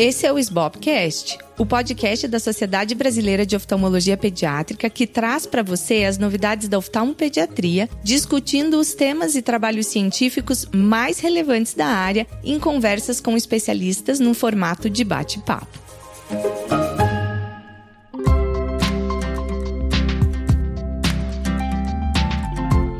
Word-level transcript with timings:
Esse 0.00 0.26
é 0.26 0.32
o 0.32 0.38
SBOPcast, 0.38 1.38
o 1.58 1.66
podcast 1.66 2.28
da 2.28 2.38
Sociedade 2.38 2.94
Brasileira 2.94 3.44
de 3.44 3.56
Oftalmologia 3.56 4.16
Pediátrica 4.16 4.88
que 4.88 5.08
traz 5.08 5.44
para 5.44 5.60
você 5.60 6.04
as 6.04 6.16
novidades 6.16 6.68
da 6.68 6.78
oftalmopediatria, 6.78 7.90
discutindo 8.00 8.78
os 8.78 8.94
temas 8.94 9.34
e 9.34 9.42
trabalhos 9.42 9.88
científicos 9.88 10.66
mais 10.72 11.18
relevantes 11.18 11.74
da 11.74 11.86
área 11.86 12.28
em 12.44 12.60
conversas 12.60 13.20
com 13.20 13.36
especialistas 13.36 14.20
num 14.20 14.34
formato 14.34 14.88
de 14.88 15.02
bate-papo. 15.02 15.66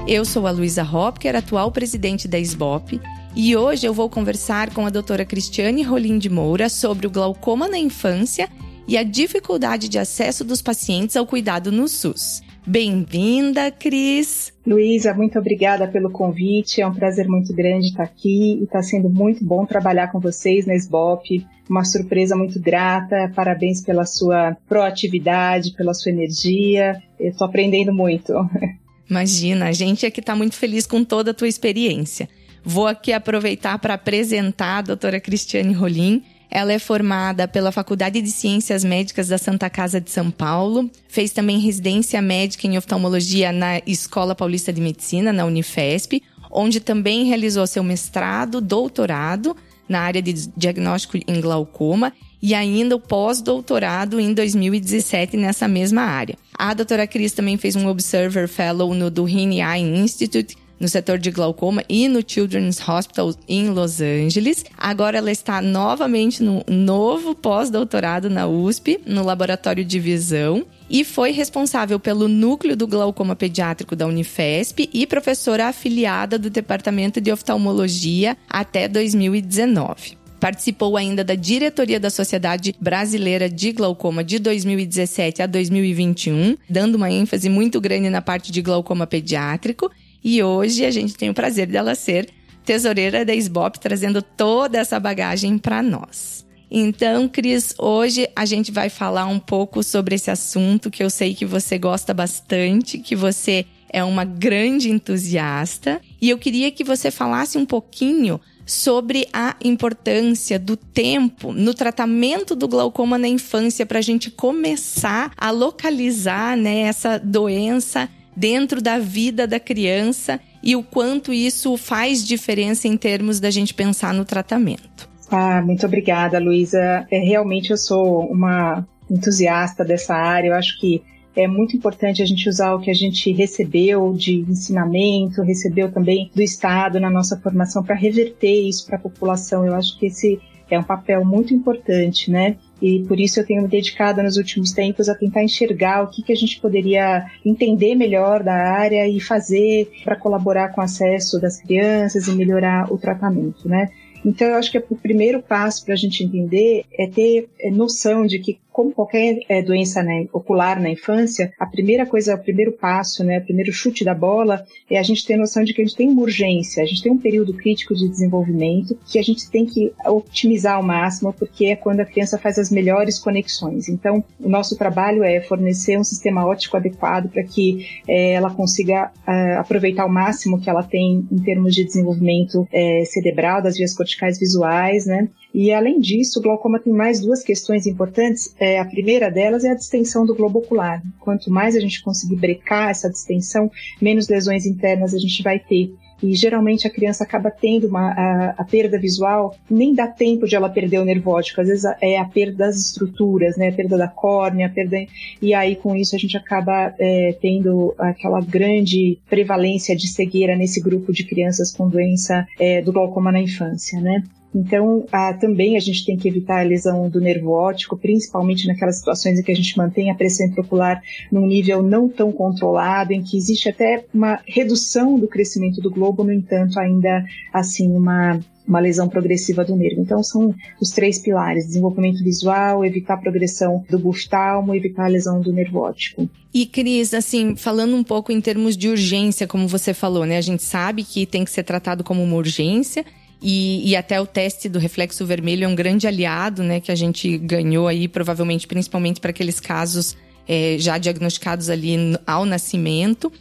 Eu 0.09 0.25
sou 0.25 0.49
a 0.49 0.51
Luísa 0.51 0.83
Hopker, 0.83 1.37
atual 1.37 1.71
presidente 1.71 2.27
da 2.27 2.41
SBOP, 2.41 3.01
e 3.41 3.57
hoje 3.57 3.87
eu 3.87 3.95
vou 3.95 4.11
conversar 4.11 4.75
com 4.75 4.85
a 4.85 4.91
doutora 4.91 5.25
Cristiane 5.25 5.85
Rolim 5.85 6.19
de 6.19 6.29
Moura 6.29 6.69
sobre 6.69 7.07
o 7.07 7.11
glaucoma 7.11 7.69
na 7.69 7.79
infância 7.79 8.49
e 8.85 8.97
a 8.99 9.05
dificuldade 9.05 9.89
de 9.89 9.97
acesso 9.97 10.43
dos 10.43 10.61
pacientes 10.61 11.17
ao 11.17 11.25
cuidado 11.25 11.71
no 11.71 11.87
SUS. 11.87 12.43
Bem-vinda, 12.67 13.71
Cris! 13.71 14.53
Luísa, 14.67 15.15
muito 15.15 15.39
obrigada 15.39 15.87
pelo 15.87 16.11
convite. 16.11 16.81
É 16.81 16.87
um 16.87 16.93
prazer 16.93 17.29
muito 17.29 17.55
grande 17.55 17.87
estar 17.87 18.03
aqui 18.03 18.59
e 18.59 18.65
está 18.65 18.83
sendo 18.83 19.09
muito 19.09 19.45
bom 19.45 19.65
trabalhar 19.65 20.11
com 20.11 20.19
vocês 20.19 20.67
na 20.67 20.75
SBOP. 20.75 21.47
Uma 21.71 21.85
surpresa 21.85 22.35
muito 22.35 22.61
grata. 22.61 23.31
Parabéns 23.37 23.81
pela 23.81 24.05
sua 24.05 24.57
proatividade, 24.69 25.77
pela 25.77 25.95
sua 25.95 26.11
energia. 26.11 27.01
Estou 27.21 27.47
aprendendo 27.47 27.95
muito. 27.95 28.33
Imagina, 29.09 29.69
a 29.69 29.73
gente 29.73 30.05
é 30.05 30.11
que 30.11 30.19
está 30.19 30.35
muito 30.35 30.57
feliz 30.57 30.89
com 30.89 31.05
toda 31.05 31.31
a 31.31 31.35
tua 31.35 31.47
experiência. 31.47 32.29
Vou 32.71 32.87
aqui 32.87 33.15
aproveitar 33.15 33.79
para 33.79 33.95
apresentar 33.95 34.81
a 34.81 34.83
doutora 34.83 35.19
Cristiane 35.19 35.73
Rolim. 35.73 36.23
Ela 36.51 36.75
é 36.75 36.79
formada 36.79 37.49
pela 37.49 37.73
Faculdade 37.73 38.21
de 38.21 38.31
Ciências 38.31 38.85
Médicas 38.85 39.29
da 39.29 39.39
Santa 39.39 39.71
Casa 39.71 39.99
de 39.99 40.11
São 40.11 40.31
Paulo, 40.31 40.91
fez 41.09 41.31
também 41.31 41.59
residência 41.61 42.21
médica 42.21 42.67
em 42.67 42.77
oftalmologia 42.77 43.53
na 43.53 43.79
Escola 43.87 44.35
Paulista 44.35 44.71
de 44.71 44.83
Medicina, 44.83 45.33
na 45.33 45.47
Unifesp, 45.47 46.23
onde 46.51 46.79
também 46.79 47.25
realizou 47.25 47.67
seu 47.67 47.83
mestrado, 47.83 48.61
doutorado 48.61 49.57
na 49.89 50.01
área 50.01 50.21
de 50.21 50.35
diagnóstico 50.55 51.17
em 51.27 51.41
glaucoma 51.41 52.13
e 52.43 52.55
ainda 52.55 52.97
o 52.97 53.01
pós-doutorado 53.01 54.21
em 54.21 54.35
2017 54.35 55.39
nessa 55.39 55.67
mesma 55.67 56.03
área. 56.03 56.37
A 56.53 56.75
doutora 56.75 57.07
Cris 57.07 57.33
também 57.33 57.57
fez 57.57 57.77
um 57.77 57.89
Observer 57.89 58.47
Fellow 58.47 58.93
no 58.93 59.11
Duhine 59.11 59.63
Eye 59.63 59.81
Institute, 59.81 60.55
no 60.79 60.89
setor 60.89 61.19
de 61.19 61.31
glaucoma 61.31 61.83
e 61.89 62.09
no 62.09 62.23
Children's 62.27 62.87
Hospital 62.87 63.35
em 63.49 63.71
Los 63.71 64.01
Angeles. 64.01 64.65
Agora 64.77 65.19
ela 65.19 65.31
está 65.31 65.61
novamente 65.61 66.43
no 66.43 66.63
novo 66.69 67.35
pós-doutorado 67.35 68.31
na 68.31 68.47
USP, 68.47 69.01
no 69.07 69.25
laboratório 69.25 69.85
de 69.85 69.99
visão, 69.99 70.65
e 70.91 71.05
foi 71.05 71.33
responsável 71.33 72.01
pelo 72.01 72.29
núcleo 72.29 72.77
do 72.77 72.87
glaucoma 72.87 73.37
pediátrico 73.37 73.95
da 73.95 74.07
Unifesp 74.07 74.89
e 74.93 75.07
professora 75.07 75.67
afiliada 75.67 76.39
do 76.39 76.49
Departamento 76.49 77.21
de 77.21 77.31
Oftalmologia 77.31 78.37
até 78.49 78.89
2019. 78.89 80.19
Participou 80.41 80.97
ainda 80.97 81.25
da 81.25 81.35
diretoria 81.35 81.99
da 81.99 82.11
Sociedade 82.11 82.75
Brasileira 82.81 83.49
de 83.49 83.73
Glaucoma 83.73 84.23
de 84.23 84.39
2017 84.39 85.43
a 85.43 85.47
2021, 85.47 86.57
dando 86.71 86.95
uma 86.95 87.11
ênfase 87.11 87.49
muito 87.49 87.81
grande 87.81 88.09
na 88.09 88.23
parte 88.23 88.53
de 88.53 88.63
glaucoma 88.63 89.07
pediátrico. 89.07 89.91
E 90.23 90.43
hoje 90.43 90.85
a 90.85 90.91
gente 90.91 91.15
tem 91.15 91.31
o 91.31 91.35
prazer 91.35 91.67
dela 91.67 91.95
ser 91.95 92.29
tesoureira 92.65 93.25
da 93.25 93.35
SBOP, 93.35 93.81
trazendo 93.81 94.21
toda 94.21 94.79
essa 94.79 95.01
bagagem 95.01 95.57
para 95.57 95.83
nós. 95.83 96.47
Então, 96.71 97.27
Cris, 97.27 97.75
hoje 97.79 98.29
a 98.37 98.45
gente 98.45 98.71
vai 98.71 98.91
falar 98.91 99.27
um 99.27 99.39
pouco 99.39 99.83
sobre 99.83 100.15
esse 100.17 100.31
assunto 100.31 100.91
que 100.91 101.03
eu 101.03 101.09
sei 101.09 101.35
que 101.35 101.47
você 101.47 101.79
gosta 101.79 102.13
bastante, 102.13 102.99
que 102.99 103.17
você 103.17 103.65
é 103.91 104.05
uma 104.05 104.25
grande 104.25 104.91
entusiasta. 104.91 106.01
E 106.21 106.29
eu 106.29 106.37
queria 106.37 106.71
que 106.71 106.85
você 106.85 107.11
falasse 107.11 107.57
um 107.57 107.65
pouquinho 107.65 108.39
sobre 108.67 109.27
a 109.33 109.57
importância 109.65 110.59
do 110.59 110.77
tempo 110.77 111.55
no 111.55 111.73
tratamento 111.73 112.55
do 112.55 112.69
glaucoma 112.69 113.17
na 113.17 113.27
infância 113.27 113.87
para 113.87 113.99
a 113.99 114.03
gente 114.03 114.31
começar 114.31 115.33
a 115.39 115.51
localizar 115.51 116.55
né, 116.55 116.81
essa 116.81 117.19
doença 117.19 118.11
dentro 118.39 118.81
da 118.81 118.99
vida 118.99 119.47
da 119.47 119.59
criança 119.59 120.41
e 120.63 120.77
o 120.77 120.83
quanto 120.83 121.33
isso 121.33 121.77
faz 121.77 122.25
diferença 122.25 122.87
em 122.87 122.97
termos 122.97 123.41
da 123.41 123.51
gente 123.51 123.75
pensar 123.75 124.15
no 124.15 124.25
tratamento. 124.25 125.09
Ah, 125.31 125.61
muito 125.61 125.85
obrigada, 125.85 126.39
Luísa. 126.39 127.07
É, 127.11 127.19
realmente 127.19 127.71
eu 127.71 127.77
sou 127.77 128.27
uma 128.31 128.87
entusiasta 129.11 129.85
dessa 129.85 130.15
área. 130.15 130.49
Eu 130.49 130.55
acho 130.55 130.79
que 130.81 131.03
é 131.35 131.47
muito 131.47 131.77
importante 131.77 132.23
a 132.23 132.27
gente 132.27 132.49
usar 132.49 132.75
o 132.75 132.81
que 132.81 132.91
a 132.91 132.95
gente 132.95 133.33
recebeu 133.33 134.13
de 134.15 134.41
ensinamento, 134.41 135.43
recebeu 135.43 135.91
também 135.91 136.31
do 136.35 136.43
Estado 136.43 136.99
na 136.99 137.11
nossa 137.11 137.37
formação 137.39 137.83
para 137.83 137.95
reverter 137.95 138.69
isso 138.69 138.87
para 138.87 138.97
a 138.97 139.01
população. 139.01 139.67
Eu 139.67 139.75
acho 139.75 139.99
que 139.99 140.07
esse 140.07 140.41
é 140.71 140.79
um 140.79 140.83
papel 140.83 141.25
muito 141.25 141.53
importante, 141.53 142.31
né? 142.31 142.57
E 142.81 143.01
por 143.01 143.19
isso 143.19 143.41
eu 143.41 143.47
tenho 143.47 143.63
me 143.63 143.69
dedicado 143.69 144.23
nos 144.23 144.37
últimos 144.37 144.73
tempos 144.73 145.09
a 145.09 145.15
tentar 145.15 145.43
enxergar 145.43 146.03
o 146.03 146.09
que, 146.09 146.23
que 146.23 146.33
a 146.33 146.37
gente 146.37 146.61
poderia 146.61 147.27
entender 147.45 147.95
melhor 147.95 148.43
da 148.43 148.55
área 148.55 149.09
e 149.09 149.21
fazer 149.21 149.91
para 150.05 150.17
colaborar 150.17 150.69
com 150.71 150.81
o 150.81 150.85
acesso 150.85 151.41
das 151.41 151.61
crianças 151.61 152.29
e 152.29 152.33
melhorar 152.33 152.93
o 152.93 152.99
tratamento, 152.99 153.69
né? 153.69 153.89
Então, 154.25 154.49
eu 154.49 154.57
acho 154.57 154.71
que 154.71 154.79
o 154.79 154.97
primeiro 154.97 155.41
passo 155.41 155.85
para 155.85 155.95
a 155.95 155.97
gente 155.97 156.25
entender 156.25 156.85
é 156.93 157.07
ter 157.07 157.49
é, 157.61 157.71
noção 157.71 158.27
de 158.27 158.39
que 158.39 158.59
como 158.79 158.93
qualquer 158.93 159.41
é, 159.49 159.61
doença 159.61 160.05
né, 160.05 160.29
ocular 160.33 160.81
na 160.81 160.89
infância, 160.89 161.53
a 161.59 161.67
primeira 161.67 162.07
coisa, 162.07 162.37
o 162.37 162.39
primeiro 162.39 162.71
passo, 162.71 163.25
né, 163.25 163.41
o 163.41 163.45
primeiro 163.45 163.73
chute 163.73 164.05
da 164.05 164.15
bola 164.15 164.65
é 164.89 164.97
a 164.97 165.03
gente 165.03 165.27
ter 165.27 165.37
noção 165.37 165.65
de 165.65 165.75
que 165.75 165.83
a 165.83 165.85
gente 165.85 165.97
tem 165.97 166.09
uma 166.09 166.23
urgência, 166.23 166.81
a 166.81 166.87
gente 166.87 167.03
tem 167.03 167.11
um 167.11 167.19
período 167.19 167.53
crítico 167.55 167.93
de 167.93 168.09
desenvolvimento 168.09 168.97
que 169.05 169.19
a 169.19 169.23
gente 169.23 169.51
tem 169.51 169.67
que 169.67 169.93
otimizar 170.07 170.77
ao 170.77 170.83
máximo, 170.85 171.33
porque 171.33 171.67
é 171.67 171.75
quando 171.75 171.99
a 171.99 172.05
criança 172.05 172.39
faz 172.39 172.57
as 172.57 172.71
melhores 172.71 173.19
conexões. 173.19 173.89
Então, 173.89 174.23
o 174.39 174.49
nosso 174.49 174.79
trabalho 174.79 175.25
é 175.25 175.41
fornecer 175.41 175.99
um 175.99 176.05
sistema 176.05 176.47
óptico 176.47 176.77
adequado 176.77 177.29
para 177.29 177.43
que 177.43 177.85
é, 178.07 178.35
ela 178.35 178.51
consiga 178.55 179.11
é, 179.27 179.57
aproveitar 179.57 180.05
ao 180.05 180.09
máximo 180.09 180.61
que 180.61 180.71
ela 180.71 180.85
tem 180.85 181.27
em 181.33 181.39
termos 181.41 181.75
de 181.75 181.83
desenvolvimento 181.83 182.65
é, 182.73 183.05
cerebral, 183.07 183.61
das 183.61 183.77
vias 183.77 183.93
corticais 183.93 184.39
visuais, 184.39 185.05
né? 185.05 185.29
E 185.53 185.73
além 185.73 185.99
disso, 185.99 186.39
o 186.39 186.43
glaucoma 186.43 186.79
tem 186.79 186.93
mais 186.93 187.21
duas 187.21 187.43
questões 187.43 187.87
importantes. 187.87 188.55
É, 188.61 188.68
a 188.77 188.85
primeira 188.85 189.31
delas 189.31 189.65
é 189.65 189.71
a 189.71 189.75
distensão 189.75 190.27
do 190.27 190.35
globo 190.35 190.59
ocular. 190.59 191.01
Quanto 191.21 191.51
mais 191.51 191.77
a 191.77 191.81
gente 191.81 192.03
conseguir 192.03 192.37
brecar 192.37 192.91
essa 192.91 193.09
distensão, 193.09 193.71
menos 194.03 194.29
lesões 194.29 194.67
internas 194.67 195.15
a 195.15 195.19
gente 195.19 195.43
vai 195.43 195.61
ter. 195.61 195.93
E 196.23 196.35
geralmente 196.35 196.87
a 196.87 196.91
criança 196.91 197.23
acaba 197.23 197.51
tendo 197.51 197.87
uma, 197.87 198.11
a, 198.11 198.51
a, 198.59 198.65
perda 198.65 198.99
visual, 198.99 199.55
nem 199.71 199.95
dá 199.95 200.07
tempo 200.07 200.47
de 200.47 200.57
ela 200.57 200.69
perder 200.69 200.99
o 200.99 201.05
nervo 201.05 201.31
óptico, 201.31 201.61
às 201.61 201.69
vezes 201.69 201.85
é 202.01 202.19
a 202.19 202.25
perda 202.25 202.57
das 202.59 202.77
estruturas, 202.77 203.57
né, 203.57 203.69
a 203.69 203.73
perda 203.73 203.97
da 203.97 204.09
córnea, 204.09 204.67
a 204.67 204.71
perda, 204.71 204.97
e 205.41 205.55
aí 205.55 205.77
com 205.77 205.95
isso 205.95 206.17
a 206.17 206.19
gente 206.19 206.37
acaba 206.37 206.93
é, 206.99 207.37
tendo 207.41 207.95
aquela 207.99 208.41
grande 208.41 209.19
prevalência 209.31 209.95
de 209.95 210.09
cegueira 210.09 210.57
nesse 210.57 210.81
grupo 210.81 211.13
de 211.13 211.25
crianças 211.25 211.71
com 211.71 211.89
doença 211.89 212.47
é, 212.59 212.83
do 212.83 212.93
glaucoma 212.93 213.31
na 213.31 213.41
infância, 213.41 214.01
né. 214.01 214.25
Então, 214.55 215.05
ah, 215.13 215.35
também 215.35 215.77
a 215.77 215.81
gente 215.81 216.05
tem 216.05 216.17
que 216.17 216.29
evitar 216.29 216.61
a 216.61 216.65
lesão 216.65 217.09
do 217.09 217.21
nervo 217.21 217.51
óptico, 217.51 217.97
principalmente 217.97 218.67
naquelas 218.67 218.99
situações 218.99 219.39
em 219.39 219.43
que 219.43 219.53
a 219.53 219.57
gente 219.57 219.77
mantém 219.77 220.11
a 220.11 220.15
pressão 220.15 220.47
intraocular 220.47 221.03
num 221.31 221.47
nível 221.47 221.83
não 221.83 222.09
tão 222.09 222.33
controlado, 222.33 223.13
em 223.13 223.23
que 223.23 223.37
existe 223.37 223.69
até 223.69 224.05
uma 224.13 224.41
redução 224.47 225.19
do 225.19 225.29
crescimento 225.29 225.81
do 225.81 225.91
globo, 225.91 226.25
no 226.25 226.33
entanto, 226.33 226.79
ainda 226.79 227.25
assim 227.53 227.91
uma 227.91 228.41
uma 228.69 228.81
lesão 228.81 229.09
progressiva 229.09 229.65
do 229.65 229.75
nervo. 229.75 230.03
Então, 230.03 230.23
são 230.23 230.55
os 230.81 230.91
três 230.91 231.19
pilares: 231.19 231.67
desenvolvimento 231.67 232.23
visual, 232.23 232.85
evitar 232.85 233.15
a 233.15 233.17
progressão 233.17 233.85
do 233.89 233.99
buftalmo, 233.99 234.75
evitar 234.75 235.07
a 235.07 235.09
lesão 235.09 235.41
do 235.41 235.53
nervo 235.53 235.79
óptico. 235.79 236.29
E, 236.53 236.67
Cris, 236.67 237.15
assim, 237.15 237.57
falando 237.57 237.97
um 237.97 238.05
pouco 238.05 238.31
em 238.31 238.41
termos 238.41 238.77
de 238.77 238.89
urgência, 238.89 239.47
como 239.47 239.67
você 239.67 239.95
falou, 239.95 240.27
né? 240.27 240.37
A 240.37 240.43
gente 240.43 240.63
sabe 240.63 241.03
que 241.03 241.25
tem 241.25 241.45
que 241.45 241.51
ser 241.51 241.63
tratado 241.63 242.05
como 242.05 242.23
uma 242.23 242.37
urgência, 242.37 243.05
e, 243.41 243.91
e, 243.91 243.97
até 243.97 244.21
o 244.21 244.27
teste 244.27 244.69
do 244.69 244.79
reflexo 244.79 245.25
vermelho 245.25 245.65
é 245.65 245.69
um 245.69 245.75
grande 245.75 246.07
aliado, 246.07 246.63
né? 246.63 246.81
Que 246.81 246.91
a 246.91 246.95
gente 246.97 247.39
ganhou 247.39 247.87
aí, 247.87 248.09
provavelmente, 248.09 248.67
principalmente 248.67 249.21
para 249.21 249.31
aqueles 249.31 249.61
casos 249.61 250.17
é, 250.47 250.77
já 250.79 250.99
diagnosticados 250.99 251.71
ali 251.71 251.97
ao 252.27 252.45
nascimento. 252.45 253.33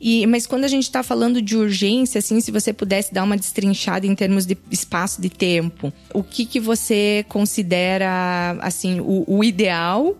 E, 0.00 0.26
mas 0.26 0.46
quando 0.46 0.64
a 0.64 0.68
gente 0.68 0.84
está 0.84 1.02
falando 1.02 1.40
de 1.40 1.56
urgência, 1.56 2.18
assim, 2.18 2.40
se 2.40 2.50
você 2.50 2.72
pudesse 2.72 3.12
dar 3.12 3.24
uma 3.24 3.36
destrinchada 3.36 4.06
em 4.06 4.14
termos 4.14 4.46
de 4.46 4.56
espaço 4.70 5.20
de 5.20 5.30
tempo, 5.30 5.92
o 6.12 6.22
que, 6.22 6.44
que 6.44 6.60
você 6.60 7.24
considera, 7.28 8.56
assim, 8.60 9.00
o, 9.00 9.24
o 9.26 9.42
ideal, 9.42 10.14